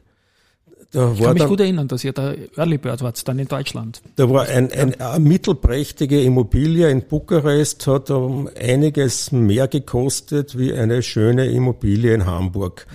Da 0.92 1.12
Ich 1.12 1.20
kann 1.22 1.34
mich 1.34 1.42
dann, 1.42 1.50
gut 1.50 1.60
erinnern, 1.60 1.88
dass 1.90 2.04
ihr 2.06 2.14
da 2.14 2.34
Early 2.56 2.78
Bird 2.78 3.02
wart, 3.02 3.28
dann 3.28 3.40
in 3.40 3.48
Deutschland. 3.48 4.02
da 4.16 4.30
war 4.30 4.48
ein, 4.48 4.72
ein, 4.72 5.02
eine 5.02 5.20
mittelprächtige 5.20 6.22
Immobilie 6.22 6.90
in 6.90 7.02
Bukarest, 7.02 7.88
hat 7.88 8.10
um 8.10 8.48
einiges 8.58 9.34
mehr 9.34 9.68
gekostet 9.68 10.58
wie 10.58 10.72
eine 10.72 11.04
schöne 11.04 11.48
Immobilie 11.48 12.14
in 12.14 12.26
Hamburg. 12.26 12.88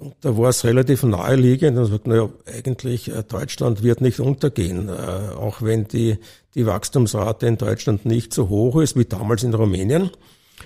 Und 0.00 0.14
da 0.22 0.34
war 0.38 0.48
es 0.48 0.64
relativ 0.64 1.02
naheliegend 1.02 1.76
und 1.76 1.84
sagt, 1.84 2.06
naja, 2.06 2.30
eigentlich 2.46 3.14
äh, 3.14 3.22
Deutschland 3.22 3.82
wird 3.82 4.00
nicht 4.00 4.18
untergehen, 4.18 4.88
äh, 4.88 4.92
auch 4.92 5.60
wenn 5.60 5.88
die, 5.88 6.16
die 6.54 6.64
Wachstumsrate 6.64 7.46
in 7.46 7.58
Deutschland 7.58 8.06
nicht 8.06 8.32
so 8.32 8.48
hoch 8.48 8.80
ist 8.80 8.96
wie 8.96 9.04
damals 9.04 9.42
in 9.42 9.52
Rumänien, 9.52 10.08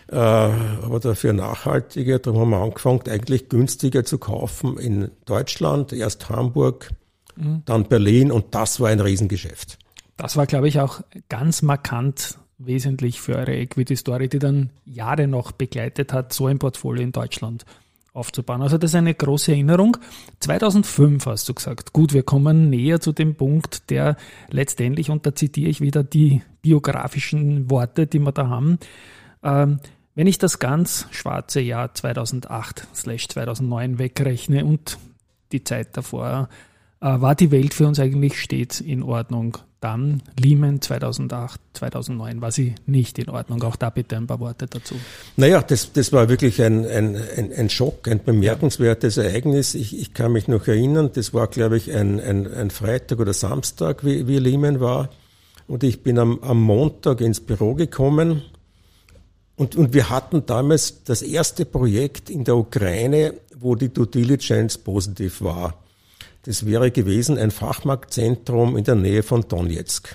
äh, 0.08 0.16
aber 0.16 1.00
dafür 1.00 1.32
nachhaltiger. 1.32 2.20
Darum 2.20 2.42
haben 2.42 2.50
wir 2.50 2.62
angefangen, 2.62 3.02
eigentlich 3.08 3.48
günstiger 3.48 4.04
zu 4.04 4.18
kaufen 4.18 4.78
in 4.78 5.10
Deutschland, 5.24 5.92
erst 5.92 6.30
Hamburg, 6.30 6.90
dann 7.64 7.88
Berlin 7.88 8.30
und 8.30 8.54
das 8.54 8.78
war 8.78 8.90
ein 8.90 9.00
Riesengeschäft. 9.00 9.78
Das 10.16 10.36
war, 10.36 10.46
glaube 10.46 10.68
ich, 10.68 10.78
auch 10.78 11.00
ganz 11.28 11.62
markant 11.62 12.38
wesentlich 12.58 13.20
für 13.20 13.34
eure 13.34 13.56
Equity-Story, 13.56 14.28
die 14.28 14.38
dann 14.38 14.70
Jahre 14.84 15.26
noch 15.26 15.50
begleitet 15.50 16.12
hat, 16.12 16.32
so 16.32 16.46
ein 16.46 16.60
Portfolio 16.60 17.02
in 17.02 17.10
Deutschland 17.10 17.64
aufzubauen. 18.14 18.62
Also 18.62 18.78
das 18.78 18.92
ist 18.92 18.94
eine 18.94 19.12
große 19.12 19.52
Erinnerung. 19.52 19.98
2005 20.40 21.26
hast 21.26 21.46
du 21.48 21.54
gesagt. 21.54 21.92
Gut, 21.92 22.14
wir 22.14 22.22
kommen 22.22 22.70
näher 22.70 23.00
zu 23.00 23.12
dem 23.12 23.34
Punkt, 23.34 23.90
der 23.90 24.16
letztendlich, 24.50 25.10
und 25.10 25.26
da 25.26 25.34
zitiere 25.34 25.68
ich 25.68 25.80
wieder 25.80 26.04
die 26.04 26.42
biografischen 26.62 27.68
Worte, 27.70 28.06
die 28.06 28.20
wir 28.20 28.32
da 28.32 28.48
haben, 28.48 28.78
ähm, 29.42 29.80
wenn 30.14 30.28
ich 30.28 30.38
das 30.38 30.60
ganz 30.60 31.08
schwarze 31.10 31.60
Jahr 31.60 31.92
2008/2009 31.92 33.98
wegrechne 33.98 34.64
und 34.64 34.96
die 35.50 35.64
Zeit 35.64 35.96
davor, 35.96 36.48
war 37.08 37.34
die 37.34 37.50
Welt 37.50 37.74
für 37.74 37.86
uns 37.86 38.00
eigentlich 38.00 38.40
stets 38.40 38.80
in 38.80 39.02
Ordnung. 39.02 39.58
Dann 39.80 40.22
Lehman 40.40 40.80
2008, 40.80 41.60
2009 41.74 42.40
war 42.40 42.50
sie 42.50 42.74
nicht 42.86 43.18
in 43.18 43.28
Ordnung. 43.28 43.62
Auch 43.62 43.76
da 43.76 43.90
bitte 43.90 44.16
ein 44.16 44.26
paar 44.26 44.40
Worte 44.40 44.66
dazu. 44.66 44.94
Naja, 45.36 45.60
das, 45.60 45.92
das 45.92 46.14
war 46.14 46.30
wirklich 46.30 46.62
ein, 46.62 46.86
ein, 46.86 47.16
ein, 47.36 47.52
ein 47.52 47.68
Schock, 47.68 48.08
ein 48.08 48.24
bemerkenswertes 48.24 49.18
Ereignis. 49.18 49.74
Ich, 49.74 50.00
ich 50.00 50.14
kann 50.14 50.32
mich 50.32 50.48
noch 50.48 50.66
erinnern, 50.66 51.10
das 51.12 51.34
war, 51.34 51.48
glaube 51.48 51.76
ich, 51.76 51.92
ein, 51.92 52.18
ein, 52.18 52.50
ein 52.50 52.70
Freitag 52.70 53.20
oder 53.20 53.34
Samstag, 53.34 54.02
wie, 54.02 54.26
wie 54.26 54.38
Lehman 54.38 54.80
war. 54.80 55.10
Und 55.68 55.84
ich 55.84 56.02
bin 56.02 56.18
am, 56.18 56.38
am 56.42 56.62
Montag 56.62 57.20
ins 57.20 57.40
Büro 57.40 57.74
gekommen. 57.74 58.40
Und, 59.56 59.76
und 59.76 59.92
wir 59.92 60.08
hatten 60.08 60.46
damals 60.46 61.04
das 61.04 61.20
erste 61.20 61.66
Projekt 61.66 62.30
in 62.30 62.44
der 62.44 62.56
Ukraine, 62.56 63.34
wo 63.58 63.74
die 63.74 63.90
Due 63.92 64.06
Diligence 64.06 64.78
positiv 64.78 65.42
war. 65.42 65.83
Das 66.44 66.66
wäre 66.66 66.90
gewesen 66.90 67.38
ein 67.38 67.50
Fachmarktzentrum 67.50 68.76
in 68.76 68.84
der 68.84 68.94
Nähe 68.94 69.22
von 69.22 69.46
Donetsk. 69.48 70.14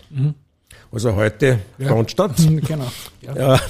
Also 0.92 1.15
heute 1.15 1.60
Frontstadt. 1.80 2.36
genau. 2.68 2.92
Ja. 3.22 3.36
Ja, 3.36 3.62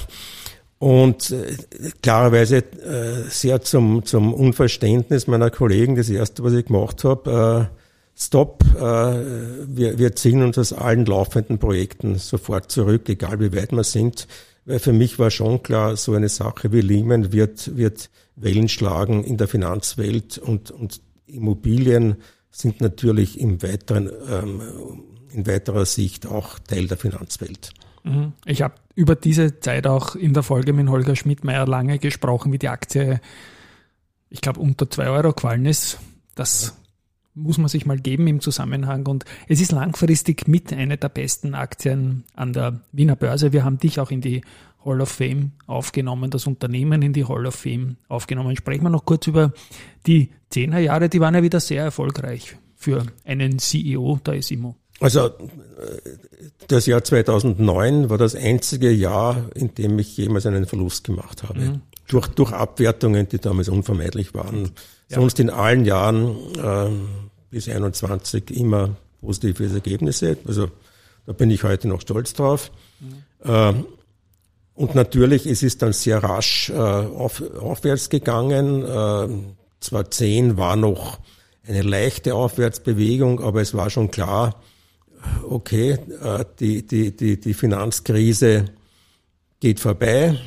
und 0.80 1.30
äh, 1.30 1.56
klarerweise 2.02 2.56
äh, 2.56 3.28
sehr 3.28 3.60
zum, 3.60 4.06
zum 4.06 4.32
Unverständnis 4.32 5.26
meiner 5.26 5.50
Kollegen, 5.50 5.94
das 5.94 6.08
erste, 6.08 6.42
was 6.42 6.54
ich 6.54 6.66
gemacht 6.66 7.04
habe, 7.04 7.68
äh, 7.70 7.76
stopp, 8.18 8.64
äh, 8.76 8.80
wir, 8.80 9.98
wir 9.98 10.16
ziehen 10.16 10.42
uns 10.42 10.56
aus 10.56 10.72
allen 10.72 11.04
laufenden 11.04 11.58
Projekten 11.58 12.16
sofort 12.16 12.72
zurück, 12.72 13.10
egal 13.10 13.40
wie 13.40 13.54
weit 13.54 13.72
wir 13.72 13.84
sind. 13.84 14.26
Weil 14.64 14.78
für 14.78 14.94
mich 14.94 15.18
war 15.18 15.30
schon 15.30 15.62
klar, 15.62 15.96
so 15.96 16.14
eine 16.14 16.30
Sache 16.30 16.72
wie 16.72 16.80
Lehman 16.80 17.30
wird, 17.30 17.76
wird 17.76 18.08
Wellen 18.36 18.70
schlagen 18.70 19.22
in 19.22 19.36
der 19.36 19.48
Finanzwelt 19.48 20.38
und, 20.38 20.70
und 20.70 21.02
Immobilien 21.26 22.16
sind 22.50 22.80
natürlich 22.80 23.40
im 23.40 23.62
weiteren, 23.62 24.10
ähm, 24.28 24.60
in 25.32 25.46
weiterer 25.46 25.86
Sicht 25.86 26.26
auch 26.26 26.58
Teil 26.58 26.86
der 26.86 26.96
Finanzwelt. 26.96 27.70
Mhm. 28.02 28.32
Ich 28.44 28.62
habe 28.62 28.74
über 28.94 29.14
diese 29.14 29.60
Zeit 29.60 29.86
auch 29.86 30.14
in 30.14 30.34
der 30.34 30.42
Folge 30.42 30.72
mit 30.72 30.88
Holger 30.88 31.16
Schmidtmeier 31.16 31.66
lange 31.66 31.98
gesprochen, 31.98 32.52
wie 32.52 32.58
die 32.58 32.68
Aktie, 32.68 33.20
ich 34.28 34.40
glaube, 34.40 34.60
unter 34.60 34.88
zwei 34.90 35.08
Euro 35.08 35.32
gefallen 35.32 35.66
ist. 35.66 35.98
Das 36.34 36.76
muss 37.34 37.58
man 37.58 37.68
sich 37.68 37.86
mal 37.86 37.98
geben 37.98 38.26
im 38.26 38.40
Zusammenhang. 38.40 39.06
Und 39.06 39.24
es 39.48 39.60
ist 39.60 39.72
langfristig 39.72 40.48
mit 40.48 40.72
einer 40.72 40.96
der 40.96 41.08
besten 41.08 41.54
Aktien 41.54 42.24
an 42.34 42.52
der 42.52 42.80
Wiener 42.92 43.16
Börse. 43.16 43.52
Wir 43.52 43.64
haben 43.64 43.78
dich 43.78 44.00
auch 44.00 44.10
in 44.10 44.20
die 44.20 44.42
Hall 44.84 45.00
of 45.00 45.08
Fame 45.08 45.52
aufgenommen, 45.66 46.30
das 46.30 46.46
Unternehmen 46.46 47.02
in 47.02 47.12
die 47.12 47.24
Hall 47.24 47.46
of 47.46 47.54
Fame 47.54 47.96
aufgenommen. 48.08 48.56
Sprechen 48.56 48.82
wir 48.82 48.90
noch 48.90 49.04
kurz 49.04 49.26
über 49.26 49.52
die 50.06 50.30
Zehnerjahre. 50.48 51.08
Die 51.08 51.20
waren 51.20 51.34
ja 51.34 51.42
wieder 51.42 51.60
sehr 51.60 51.84
erfolgreich 51.84 52.56
für 52.76 53.04
einen 53.24 53.58
CEO 53.58 54.20
der 54.24 54.42
SIMO. 54.42 54.76
Also 55.00 55.26
äh, 55.26 55.30
das 56.68 56.86
Jahr 56.86 57.02
2009 57.02 58.10
war 58.10 58.18
das 58.18 58.34
einzige 58.34 58.90
Jahr, 58.90 59.50
in 59.54 59.74
dem 59.74 59.98
ich 59.98 60.16
jemals 60.16 60.46
einen 60.46 60.66
Verlust 60.66 61.04
gemacht 61.04 61.42
habe. 61.42 61.60
Mhm. 61.60 61.82
Durch, 62.06 62.26
durch 62.28 62.52
Abwertungen, 62.52 63.28
die 63.28 63.38
damals 63.38 63.68
unvermeidlich 63.68 64.34
waren. 64.34 64.70
Sonst 65.08 65.40
in 65.40 65.50
allen 65.50 65.84
Jahren 65.84 66.36
ähm, 66.62 67.08
bis 67.50 67.68
21 67.68 68.50
immer 68.50 68.96
positive 69.20 69.72
Ergebnisse. 69.72 70.36
Also 70.46 70.68
da 71.26 71.32
bin 71.32 71.50
ich 71.50 71.62
heute 71.62 71.88
noch 71.88 72.00
stolz 72.00 72.34
drauf. 72.34 72.70
Ähm, 73.44 73.86
und 74.74 74.94
natürlich 74.94 75.46
es 75.46 75.62
ist 75.62 75.82
dann 75.82 75.92
sehr 75.92 76.22
rasch 76.22 76.70
äh, 76.70 76.74
auf, 76.74 77.42
aufwärts 77.60 78.08
gegangen. 78.08 78.84
Ähm, 78.88 79.56
zwar 79.80 80.10
10 80.10 80.56
war 80.56 80.76
noch 80.76 81.18
eine 81.66 81.82
leichte 81.82 82.34
Aufwärtsbewegung, 82.34 83.40
aber 83.40 83.60
es 83.60 83.74
war 83.74 83.90
schon 83.90 84.10
klar, 84.10 84.62
okay, 85.48 85.98
äh, 86.22 86.44
die, 86.58 86.86
die, 86.86 87.14
die, 87.14 87.38
die 87.40 87.54
Finanzkrise 87.54 88.66
geht 89.60 89.80
vorbei. 89.80 90.38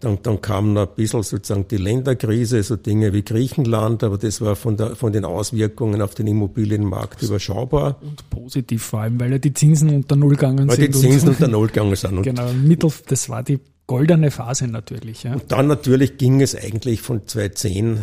Dann, 0.00 0.18
dann 0.22 0.40
kam 0.40 0.72
noch 0.72 0.88
ein 0.88 0.94
bisschen 0.94 1.22
sozusagen 1.22 1.68
die 1.68 1.76
Länderkrise, 1.76 2.62
so 2.62 2.76
Dinge 2.76 3.12
wie 3.12 3.22
Griechenland, 3.22 4.02
aber 4.02 4.18
das 4.18 4.40
war 4.40 4.56
von, 4.56 4.76
der, 4.76 4.96
von 4.96 5.12
den 5.12 5.24
Auswirkungen 5.24 6.02
auf 6.02 6.14
den 6.14 6.26
Immobilienmarkt 6.26 7.22
überschaubar, 7.22 7.98
Und 8.00 8.28
positiv 8.30 8.82
vor 8.82 9.00
allem, 9.00 9.20
weil 9.20 9.32
ja 9.32 9.38
die 9.38 9.54
Zinsen 9.54 9.90
unter 9.90 10.16
Null 10.16 10.36
gegangen 10.36 10.68
weil 10.68 10.76
sind. 10.76 10.94
die 10.94 10.98
Zinsen 10.98 11.28
und, 11.28 11.34
unter 11.40 11.48
Null 11.48 11.68
gegangen 11.68 11.96
sind. 11.96 12.16
Und 12.18 12.22
genau, 12.22 12.52
Mittel, 12.52 12.90
das 13.06 13.28
war 13.28 13.42
die 13.42 13.60
goldene 13.86 14.30
Phase 14.30 14.68
natürlich. 14.68 15.24
Ja. 15.24 15.36
dann 15.48 15.66
natürlich 15.66 16.16
ging 16.16 16.40
es 16.40 16.56
eigentlich 16.56 17.02
von 17.02 17.26
2010 17.26 17.96
äh, 17.96 18.00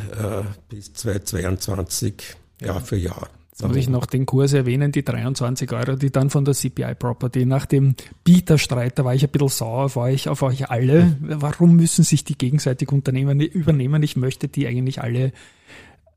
bis 0.70 0.94
2022 0.94 2.14
Jahr 2.62 2.82
für 2.82 2.98
Jahr. 2.98 3.30
Muss 3.62 3.76
ich 3.76 3.90
noch 3.90 4.06
den 4.06 4.26
Kurs 4.26 4.54
erwähnen, 4.54 4.92
die 4.92 5.04
23 5.04 5.72
Euro, 5.74 5.96
die 5.96 6.12
dann 6.12 6.30
von 6.30 6.46
der 6.46 6.54
CPI 6.54 6.96
Property 6.96 7.46
nach 7.46 7.66
dem 7.66 7.96
Bieterstreit, 8.24 8.98
da 8.98 9.04
war 9.04 9.14
ich 9.14 9.24
ein 9.24 9.30
bisschen 9.30 9.50
sauer 9.50 9.86
auf 9.86 9.98
euch, 9.98 10.30
auf 10.30 10.42
euch 10.44 10.70
alle. 10.70 11.18
Warum 11.20 11.76
müssen 11.76 12.04
sich 12.04 12.24
die 12.24 12.38
gegenseitig 12.38 12.92
Unternehmen 12.92 13.42
übernehmen? 13.42 14.02
Ich 14.04 14.16
möchte 14.16 14.48
die 14.48 14.66
eigentlich 14.68 15.02
alle 15.02 15.34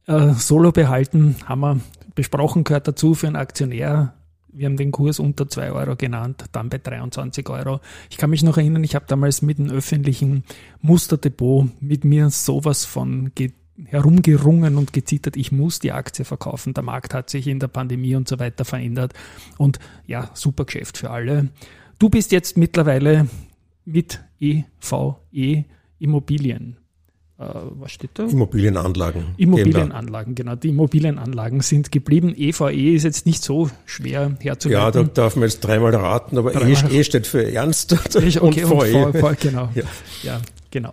äh, 0.06 0.32
solo 0.34 0.72
behalten. 0.72 1.36
Haben 1.44 1.60
wir 1.60 1.80
besprochen, 2.14 2.64
gehört 2.64 2.86
dazu 2.86 3.14
für 3.14 3.26
einen 3.26 3.36
Aktionär. 3.36 4.14
Wir 4.52 4.66
haben 4.66 4.76
den 4.76 4.92
Kurs 4.92 5.18
unter 5.18 5.48
2 5.48 5.72
Euro 5.72 5.96
genannt, 5.96 6.44
dann 6.52 6.68
bei 6.68 6.78
23 6.78 7.48
Euro. 7.48 7.80
Ich 8.10 8.18
kann 8.18 8.30
mich 8.30 8.42
noch 8.42 8.58
erinnern, 8.58 8.84
ich 8.84 8.94
habe 8.94 9.06
damals 9.08 9.40
mit 9.40 9.58
dem 9.58 9.70
öffentlichen 9.70 10.44
Musterdepot 10.82 11.70
mit 11.80 12.04
mir 12.04 12.28
sowas 12.30 12.84
von 12.84 13.32
ge 13.34 13.52
herumgerungen 13.86 14.76
und 14.76 14.92
gezittert, 14.92 15.36
ich 15.36 15.50
muss 15.52 15.78
die 15.78 15.92
Aktie 15.92 16.24
verkaufen. 16.24 16.74
Der 16.74 16.82
Markt 16.82 17.14
hat 17.14 17.30
sich 17.30 17.46
in 17.46 17.58
der 17.58 17.68
Pandemie 17.68 18.14
und 18.14 18.28
so 18.28 18.38
weiter 18.38 18.64
verändert. 18.64 19.14
Und 19.58 19.78
ja, 20.06 20.30
super 20.34 20.64
Geschäft 20.64 20.98
für 20.98 21.10
alle. 21.10 21.48
Du 21.98 22.08
bist 22.10 22.32
jetzt 22.32 22.56
mittlerweile 22.56 23.26
mit 23.84 24.20
EVE 24.40 25.64
Immobilien. 25.98 26.76
Äh, 27.38 27.44
was 27.78 27.92
steht 27.92 28.10
da? 28.14 28.24
Immobilienanlagen. 28.24 29.34
Immobilienanlagen, 29.36 30.34
genau. 30.34 30.54
Die 30.54 30.68
Immobilienanlagen 30.68 31.60
sind 31.60 31.90
geblieben. 31.90 32.34
EVE 32.36 32.72
ist 32.94 33.04
jetzt 33.04 33.26
nicht 33.26 33.42
so 33.42 33.70
schwer 33.86 34.32
Ja, 34.38 34.50
herzuleiten. 34.50 35.10
da 35.14 35.22
darf 35.22 35.36
man 35.36 35.44
jetzt 35.44 35.60
dreimal 35.60 35.94
raten, 35.94 36.38
aber 36.38 36.52
Dreimal. 36.52 36.92
E, 36.92 37.00
e 37.00 37.04
steht 37.04 37.26
für 37.26 37.50
Ernst 37.52 37.92
und 37.92 38.16
okay, 38.16 38.38
und 38.38 38.56
VE. 38.56 39.12
V- 39.12 39.12
V- 39.12 39.34
genau. 39.40 39.68
Ja. 39.74 39.84
Ja. 40.22 40.40
genau. 40.70 40.92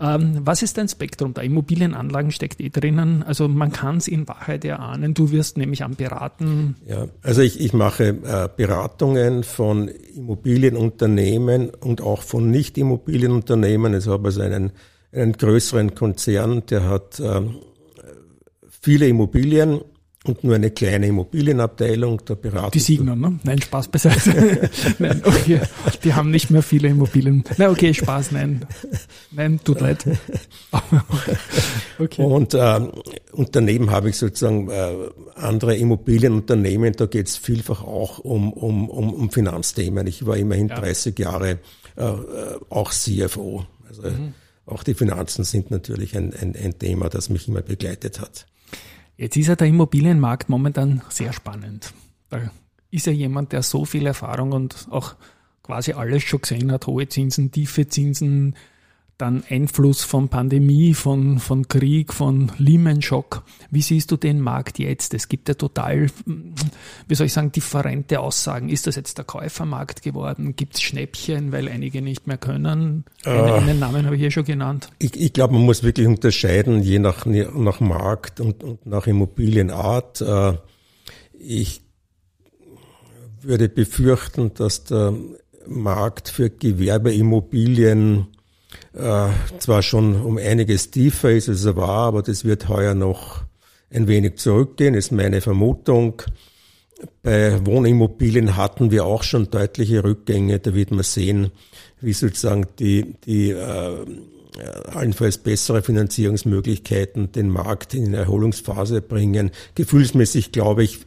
Ähm, 0.00 0.40
was 0.44 0.62
ist 0.62 0.78
dein 0.78 0.88
Spektrum 0.88 1.34
da? 1.34 1.42
Immobilienanlagen 1.42 2.30
steckt 2.30 2.60
eh 2.60 2.70
drinnen. 2.70 3.22
Also 3.22 3.48
man 3.48 3.70
kann 3.70 3.98
es 3.98 4.08
in 4.08 4.26
Wahrheit 4.26 4.64
erahnen. 4.64 5.14
Du 5.14 5.30
wirst 5.30 5.58
nämlich 5.58 5.84
an 5.84 5.94
beraten. 5.94 6.76
Ja, 6.86 7.06
also 7.22 7.42
ich, 7.42 7.60
ich 7.60 7.72
mache 7.72 8.08
äh, 8.08 8.48
Beratungen 8.56 9.44
von 9.44 9.88
Immobilienunternehmen 9.88 11.70
und 11.70 12.00
auch 12.00 12.22
von 12.22 12.50
Nicht-Immobilienunternehmen. 12.50 13.94
Ich 13.94 14.06
habe 14.06 14.28
also 14.28 14.40
einen, 14.40 14.72
einen 15.12 15.32
größeren 15.32 15.94
Konzern, 15.94 16.62
der 16.70 16.88
hat 16.88 17.20
äh, 17.20 17.42
viele 18.80 19.06
Immobilien 19.06 19.80
und 20.24 20.44
nur 20.44 20.54
eine 20.54 20.70
kleine 20.70 21.06
Immobilienabteilung 21.06 22.22
der 22.26 22.34
Beratung. 22.34 22.72
Die 22.72 22.78
Signer, 22.78 23.16
ne? 23.16 23.38
Nein, 23.42 23.60
Spaß 23.62 23.88
beiseite. 23.88 24.68
nein, 24.98 25.22
okay. 25.24 25.60
Die 26.04 26.12
haben 26.12 26.30
nicht 26.30 26.50
mehr 26.50 26.62
viele 26.62 26.88
Immobilien. 26.88 27.42
Nein, 27.56 27.70
okay, 27.70 27.94
Spaß, 27.94 28.32
nein. 28.32 28.66
Nein, 29.30 29.60
tut 29.64 29.80
leid. 29.80 30.04
okay. 31.98 32.22
Und, 32.22 32.52
äh, 32.52 32.80
und 33.32 33.56
daneben 33.56 33.90
habe 33.90 34.10
ich 34.10 34.18
sozusagen 34.18 34.68
äh, 34.68 34.92
andere 35.36 35.74
Immobilienunternehmen, 35.76 36.92
da 36.92 37.06
geht 37.06 37.28
es 37.28 37.38
vielfach 37.38 37.82
auch 37.82 38.18
um, 38.18 38.52
um, 38.52 38.90
um, 38.90 39.14
um 39.14 39.30
Finanzthemen. 39.30 40.06
Ich 40.06 40.26
war 40.26 40.36
immerhin 40.36 40.68
ja. 40.68 40.80
30 40.80 41.18
Jahre 41.18 41.60
äh, 41.96 42.04
äh 42.04 42.16
auch 42.68 42.92
CFO. 42.92 43.64
Also 43.88 44.02
mhm. 44.02 44.34
auch 44.66 44.82
die 44.82 44.94
Finanzen 44.94 45.44
sind 45.44 45.70
natürlich 45.70 46.14
ein, 46.14 46.34
ein, 46.34 46.54
ein 46.62 46.78
Thema, 46.78 47.08
das 47.08 47.30
mich 47.30 47.48
immer 47.48 47.62
begleitet 47.62 48.20
hat. 48.20 48.46
Jetzt 49.20 49.36
ist 49.36 49.48
ja 49.48 49.54
der 49.54 49.66
Immobilienmarkt 49.66 50.48
momentan 50.48 51.02
sehr 51.10 51.34
spannend. 51.34 51.92
Da 52.30 52.50
ist 52.90 53.04
ja 53.04 53.12
jemand, 53.12 53.52
der 53.52 53.62
so 53.62 53.84
viel 53.84 54.06
Erfahrung 54.06 54.52
und 54.52 54.88
auch 54.88 55.14
quasi 55.62 55.92
alles 55.92 56.22
schon 56.22 56.40
gesehen 56.40 56.72
hat, 56.72 56.86
hohe 56.86 57.06
Zinsen, 57.06 57.52
tiefe 57.52 57.86
Zinsen, 57.86 58.56
dann 59.20 59.44
Einfluss 59.48 60.02
von 60.02 60.28
Pandemie, 60.28 60.94
von, 60.94 61.38
von 61.38 61.68
Krieg, 61.68 62.12
von 62.12 62.50
Lehman-Schock. 62.58 63.42
Wie 63.70 63.82
siehst 63.82 64.10
du 64.10 64.16
den 64.16 64.40
Markt 64.40 64.78
jetzt? 64.78 65.14
Es 65.14 65.28
gibt 65.28 65.48
ja 65.48 65.54
total, 65.54 66.10
wie 67.08 67.14
soll 67.14 67.26
ich 67.26 67.32
sagen, 67.32 67.52
differente 67.52 68.20
Aussagen. 68.20 68.68
Ist 68.68 68.86
das 68.86 68.96
jetzt 68.96 69.18
der 69.18 69.24
Käufermarkt 69.24 70.02
geworden? 70.02 70.56
Gibt 70.56 70.74
es 70.74 70.82
Schnäppchen, 70.82 71.52
weil 71.52 71.68
einige 71.68 72.02
nicht 72.02 72.26
mehr 72.26 72.38
können? 72.38 73.04
Einen, 73.24 73.48
äh, 73.48 73.52
einen 73.52 73.78
Namen 73.78 74.06
habe 74.06 74.16
ich 74.16 74.20
hier 74.20 74.30
schon 74.30 74.44
genannt. 74.44 74.88
Ich, 74.98 75.20
ich 75.20 75.32
glaube, 75.32 75.54
man 75.54 75.62
muss 75.62 75.82
wirklich 75.82 76.06
unterscheiden, 76.06 76.82
je 76.82 76.98
nach, 76.98 77.26
nach 77.26 77.80
Markt 77.80 78.40
und, 78.40 78.62
und 78.62 78.86
nach 78.86 79.06
Immobilienart. 79.06 80.20
Äh, 80.20 80.54
ich 81.38 81.82
würde 83.42 83.68
befürchten, 83.68 84.52
dass 84.54 84.84
der 84.84 85.14
Markt 85.66 86.28
für 86.28 86.50
Gewerbeimmobilien 86.50 88.26
äh, 88.94 89.28
zwar 89.58 89.82
schon 89.82 90.20
um 90.20 90.38
einiges 90.38 90.90
tiefer 90.90 91.30
ist, 91.30 91.48
als 91.48 91.64
er 91.64 91.76
war, 91.76 92.06
aber 92.06 92.22
das 92.22 92.44
wird 92.44 92.68
heuer 92.68 92.94
noch 92.94 93.42
ein 93.90 94.06
wenig 94.08 94.36
zurückgehen, 94.36 94.94
ist 94.94 95.12
meine 95.12 95.40
Vermutung. 95.40 96.22
Bei 97.22 97.64
Wohnimmobilien 97.64 98.56
hatten 98.56 98.90
wir 98.90 99.04
auch 99.04 99.22
schon 99.22 99.50
deutliche 99.50 100.04
Rückgänge. 100.04 100.58
Da 100.58 100.74
wird 100.74 100.90
man 100.90 101.02
sehen, 101.02 101.50
wie 102.00 102.12
sozusagen 102.12 102.66
die, 102.78 103.14
die 103.24 103.50
äh, 103.50 104.06
allenfalls 104.92 105.38
bessere 105.38 105.82
Finanzierungsmöglichkeiten 105.82 107.32
den 107.32 107.48
Markt 107.48 107.94
in 107.94 108.06
eine 108.06 108.18
Erholungsphase 108.18 109.00
bringen. 109.00 109.50
Gefühlsmäßig 109.74 110.52
glaube 110.52 110.84
ich, 110.84 111.00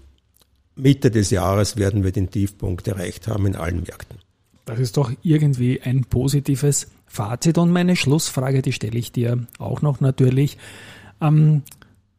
Mitte 0.75 1.11
des 1.11 1.29
Jahres 1.29 1.77
werden 1.77 2.03
wir 2.03 2.11
den 2.11 2.31
Tiefpunkt 2.31 2.87
erreicht 2.87 3.27
haben 3.27 3.45
in 3.45 3.55
allen 3.55 3.83
Märkten. 3.83 4.17
Das 4.65 4.79
ist 4.79 4.97
doch 4.97 5.11
irgendwie 5.21 5.81
ein 5.81 6.05
positives 6.05 6.87
Fazit. 7.13 7.59
Und 7.59 7.71
meine 7.71 7.95
Schlussfrage, 7.95 8.63
die 8.63 8.73
stelle 8.73 8.97
ich 8.97 9.11
dir 9.11 9.45
auch 9.59 9.83
noch 9.83 10.01
natürlich. 10.01 10.57
Ähm, 11.21 11.61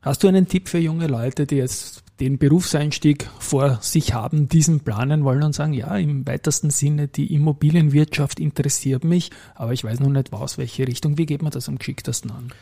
hast 0.02 0.22
du 0.22 0.28
einen 0.28 0.46
Tipp 0.46 0.68
für 0.68 0.78
junge 0.78 1.08
Leute, 1.08 1.46
die 1.46 1.56
jetzt 1.56 2.04
den 2.20 2.38
Berufseinstieg 2.38 3.28
vor 3.40 3.80
sich 3.82 4.14
haben, 4.14 4.48
diesen 4.48 4.80
planen 4.80 5.24
wollen 5.24 5.42
und 5.42 5.52
sagen, 5.52 5.72
ja, 5.72 5.96
im 5.96 6.24
weitesten 6.28 6.70
Sinne, 6.70 7.08
die 7.08 7.34
Immobilienwirtschaft 7.34 8.38
interessiert 8.38 9.02
mich, 9.02 9.32
aber 9.56 9.72
ich 9.72 9.82
weiß 9.82 9.98
noch 9.98 10.10
nicht, 10.10 10.32
aus 10.32 10.58
welche 10.58 10.86
Richtung. 10.86 11.18
Wie 11.18 11.26
geht 11.26 11.42
man 11.42 11.50
das 11.50 11.68
am 11.68 11.78
geschicktesten 11.78 12.30
an? 12.30 12.52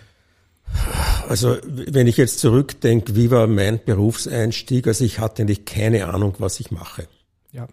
Also, 1.29 1.59
wenn 1.67 2.07
ich 2.07 2.17
jetzt 2.17 2.39
zurückdenke, 2.39 3.15
wie 3.15 3.31
war 3.31 3.47
mein 3.47 3.79
Berufseinstieg? 3.85 4.87
Also, 4.87 5.05
ich 5.05 5.19
hatte 5.19 5.43
eigentlich 5.43 5.67
keine 5.67 6.07
Ahnung, 6.07 6.37
was 6.39 6.61
ich 6.61 6.71
mache. 6.71 7.09
Ja. 7.53 7.69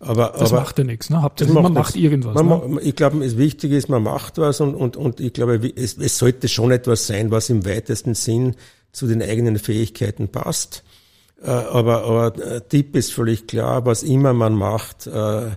Aber, 0.00 0.32
das 0.38 0.52
aber, 0.52 0.62
macht 0.62 0.78
ja 0.78 0.84
nichts, 0.84 1.10
ne? 1.10 1.22
Hauptsache, 1.22 1.52
man 1.52 1.72
macht 1.72 1.96
irgendwas. 1.96 2.34
Man, 2.34 2.74
ne? 2.74 2.80
Ich 2.82 2.94
glaube, 2.94 3.18
das 3.18 3.36
Wichtige 3.36 3.76
ist, 3.76 3.88
man 3.88 4.02
macht 4.02 4.38
was 4.38 4.60
und, 4.60 4.74
und, 4.74 4.96
und 4.96 5.18
ich 5.18 5.32
glaube, 5.32 5.72
es, 5.74 5.98
es 5.98 6.18
sollte 6.18 6.48
schon 6.48 6.70
etwas 6.70 7.06
sein, 7.08 7.32
was 7.32 7.50
im 7.50 7.66
weitesten 7.66 8.14
Sinn 8.14 8.54
zu 8.92 9.08
den 9.08 9.22
eigenen 9.22 9.58
Fähigkeiten 9.58 10.28
passt. 10.28 10.84
Äh, 11.42 11.50
aber, 11.50 12.04
aber 12.04 12.38
äh, 12.38 12.60
Tipp 12.60 12.94
ist 12.94 13.12
völlig 13.12 13.46
klar, 13.46 13.86
was 13.86 14.02
immer 14.02 14.32
man 14.32 14.54
macht, 14.54 15.06
äh, 15.06 15.50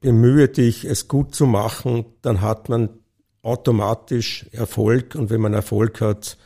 bemühe 0.00 0.48
dich, 0.48 0.84
es 0.84 1.08
gut 1.08 1.34
zu 1.34 1.46
machen, 1.46 2.06
dann 2.22 2.40
hat 2.40 2.68
man 2.68 2.90
automatisch 3.42 4.46
Erfolg 4.52 5.14
und 5.14 5.28
wenn 5.28 5.40
man 5.40 5.52
Erfolg 5.52 6.00
hat, 6.00 6.38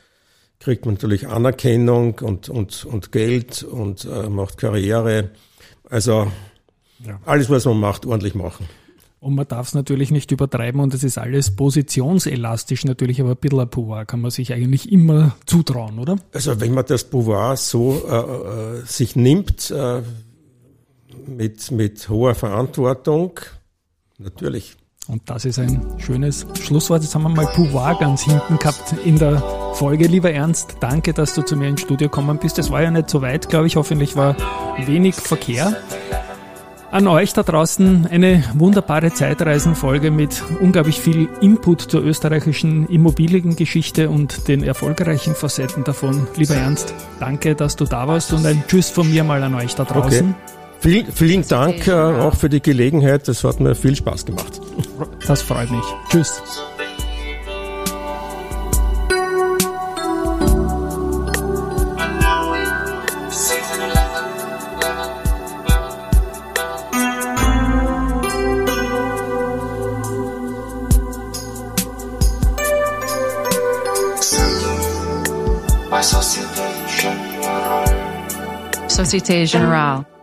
kriegt 0.59 0.87
man 0.87 0.95
natürlich 0.95 1.29
Anerkennung 1.29 2.19
und, 2.21 2.49
und, 2.49 2.85
und 2.85 3.13
Geld 3.13 3.63
und 3.63 4.05
macht 4.31 4.59
Karriere. 4.59 5.31
Also 5.91 6.29
ja. 7.05 7.21
Alles, 7.25 7.49
was 7.51 7.65
man 7.65 7.79
macht, 7.79 8.07
ordentlich 8.07 8.35
machen. 8.35 8.67
Und 9.21 9.35
man 9.35 9.49
darf 9.49 9.69
es 9.69 9.75
natürlich 9.75 10.13
nicht 10.13 10.31
übertreiben 10.31 10.81
und 10.81 10.95
es 10.95 11.03
ist 11.03 11.19
alles 11.19 11.55
positionselastisch 11.57 12.85
natürlich, 12.85 13.21
aber 13.21 13.31
ein 13.31 13.37
bisschen 13.37 13.59
ein 13.59 13.69
Pouvoir 13.69 14.05
kann 14.05 14.21
man 14.21 14.31
sich 14.31 14.53
eigentlich 14.53 14.93
immer 14.93 15.37
zutrauen, 15.45 15.99
oder? 15.99 16.19
Also 16.33 16.61
wenn 16.61 16.73
man 16.73 16.87
das 16.87 17.05
Pouvoir 17.05 17.57
so 17.57 18.01
äh, 18.09 18.79
äh, 18.79 18.83
sich 18.85 19.17
nimmt, 19.17 19.73
äh, 19.73 20.03
mit, 21.27 21.73
mit 21.73 22.09
hoher 22.09 22.37
Verantwortung, 22.37 23.41
natürlich. 24.19 24.77
Und 25.09 25.23
das 25.25 25.47
ist 25.47 25.59
ein 25.59 25.81
schönes 25.97 26.47
Schlusswort. 26.63 27.03
Jetzt 27.03 27.15
haben 27.15 27.23
wir 27.23 27.31
mal 27.31 27.47
Pouvoir 27.47 27.99
ganz 27.99 28.25
hinten 28.25 28.59
gehabt 28.59 28.95
in 29.07 29.19
der 29.19 29.43
Folge. 29.73 30.07
Lieber 30.07 30.31
Ernst, 30.31 30.77
danke, 30.81 31.15
dass 31.15 31.33
du 31.33 31.41
zu 31.41 31.57
mir 31.57 31.69
ins 31.69 31.81
Studio 31.81 32.09
gekommen 32.09 32.39
bist. 32.39 32.59
Das 32.59 32.71
war 32.71 32.83
ja 32.83 32.91
nicht 32.91 33.09
so 33.09 33.23
weit, 33.23 33.49
glaube 33.49 33.67
ich. 33.67 33.77
Hoffentlich 33.77 34.17
war 34.17 34.37
wenig 34.85 35.15
Verkehr. 35.15 35.79
An 36.91 37.07
euch 37.07 37.33
da 37.33 37.43
draußen 37.43 38.07
eine 38.07 38.45
wunderbare 38.55 39.13
Zeitreisenfolge 39.13 40.11
mit 40.11 40.43
unglaublich 40.61 41.01
viel 41.01 41.29
Input 41.41 41.83
zur 41.83 42.03
österreichischen 42.03 42.87
Immobiliengeschichte 42.89 44.11
und 44.11 44.47
den 44.47 44.63
erfolgreichen 44.63 45.35
Facetten 45.35 45.85
davon. 45.85 46.27
Lieber 46.37 46.55
Ernst, 46.55 46.93
danke, 47.19 47.55
dass 47.55 47.77
du 47.77 47.87
da 47.87 48.09
warst 48.09 48.35
und 48.35 48.45
ein 48.45 48.63
Tschüss 48.69 48.91
von 48.91 49.11
mir 49.11 49.25
mal 49.25 49.43
an 49.43 49.55
euch 49.55 49.75
da 49.75 49.85
draußen. 49.85 50.35
Okay. 50.35 50.59
Vielen, 50.81 51.13
vielen 51.13 51.49
Dank 51.49 51.89
äh, 51.89 51.93
auch 51.93 52.37
für 52.37 52.49
die 52.49 52.63
Gelegenheit. 52.63 53.27
Das 53.27 53.43
hat 53.43 53.59
mir 53.59 53.75
viel 53.75 53.97
Spaß 53.97 54.27
gemacht. 54.27 54.61
Das 55.27 55.43
freut 55.43 55.71
mich. 55.71 55.85
Tschüss. 56.11 56.43
Société 78.89 79.47
Générale. 79.47 80.18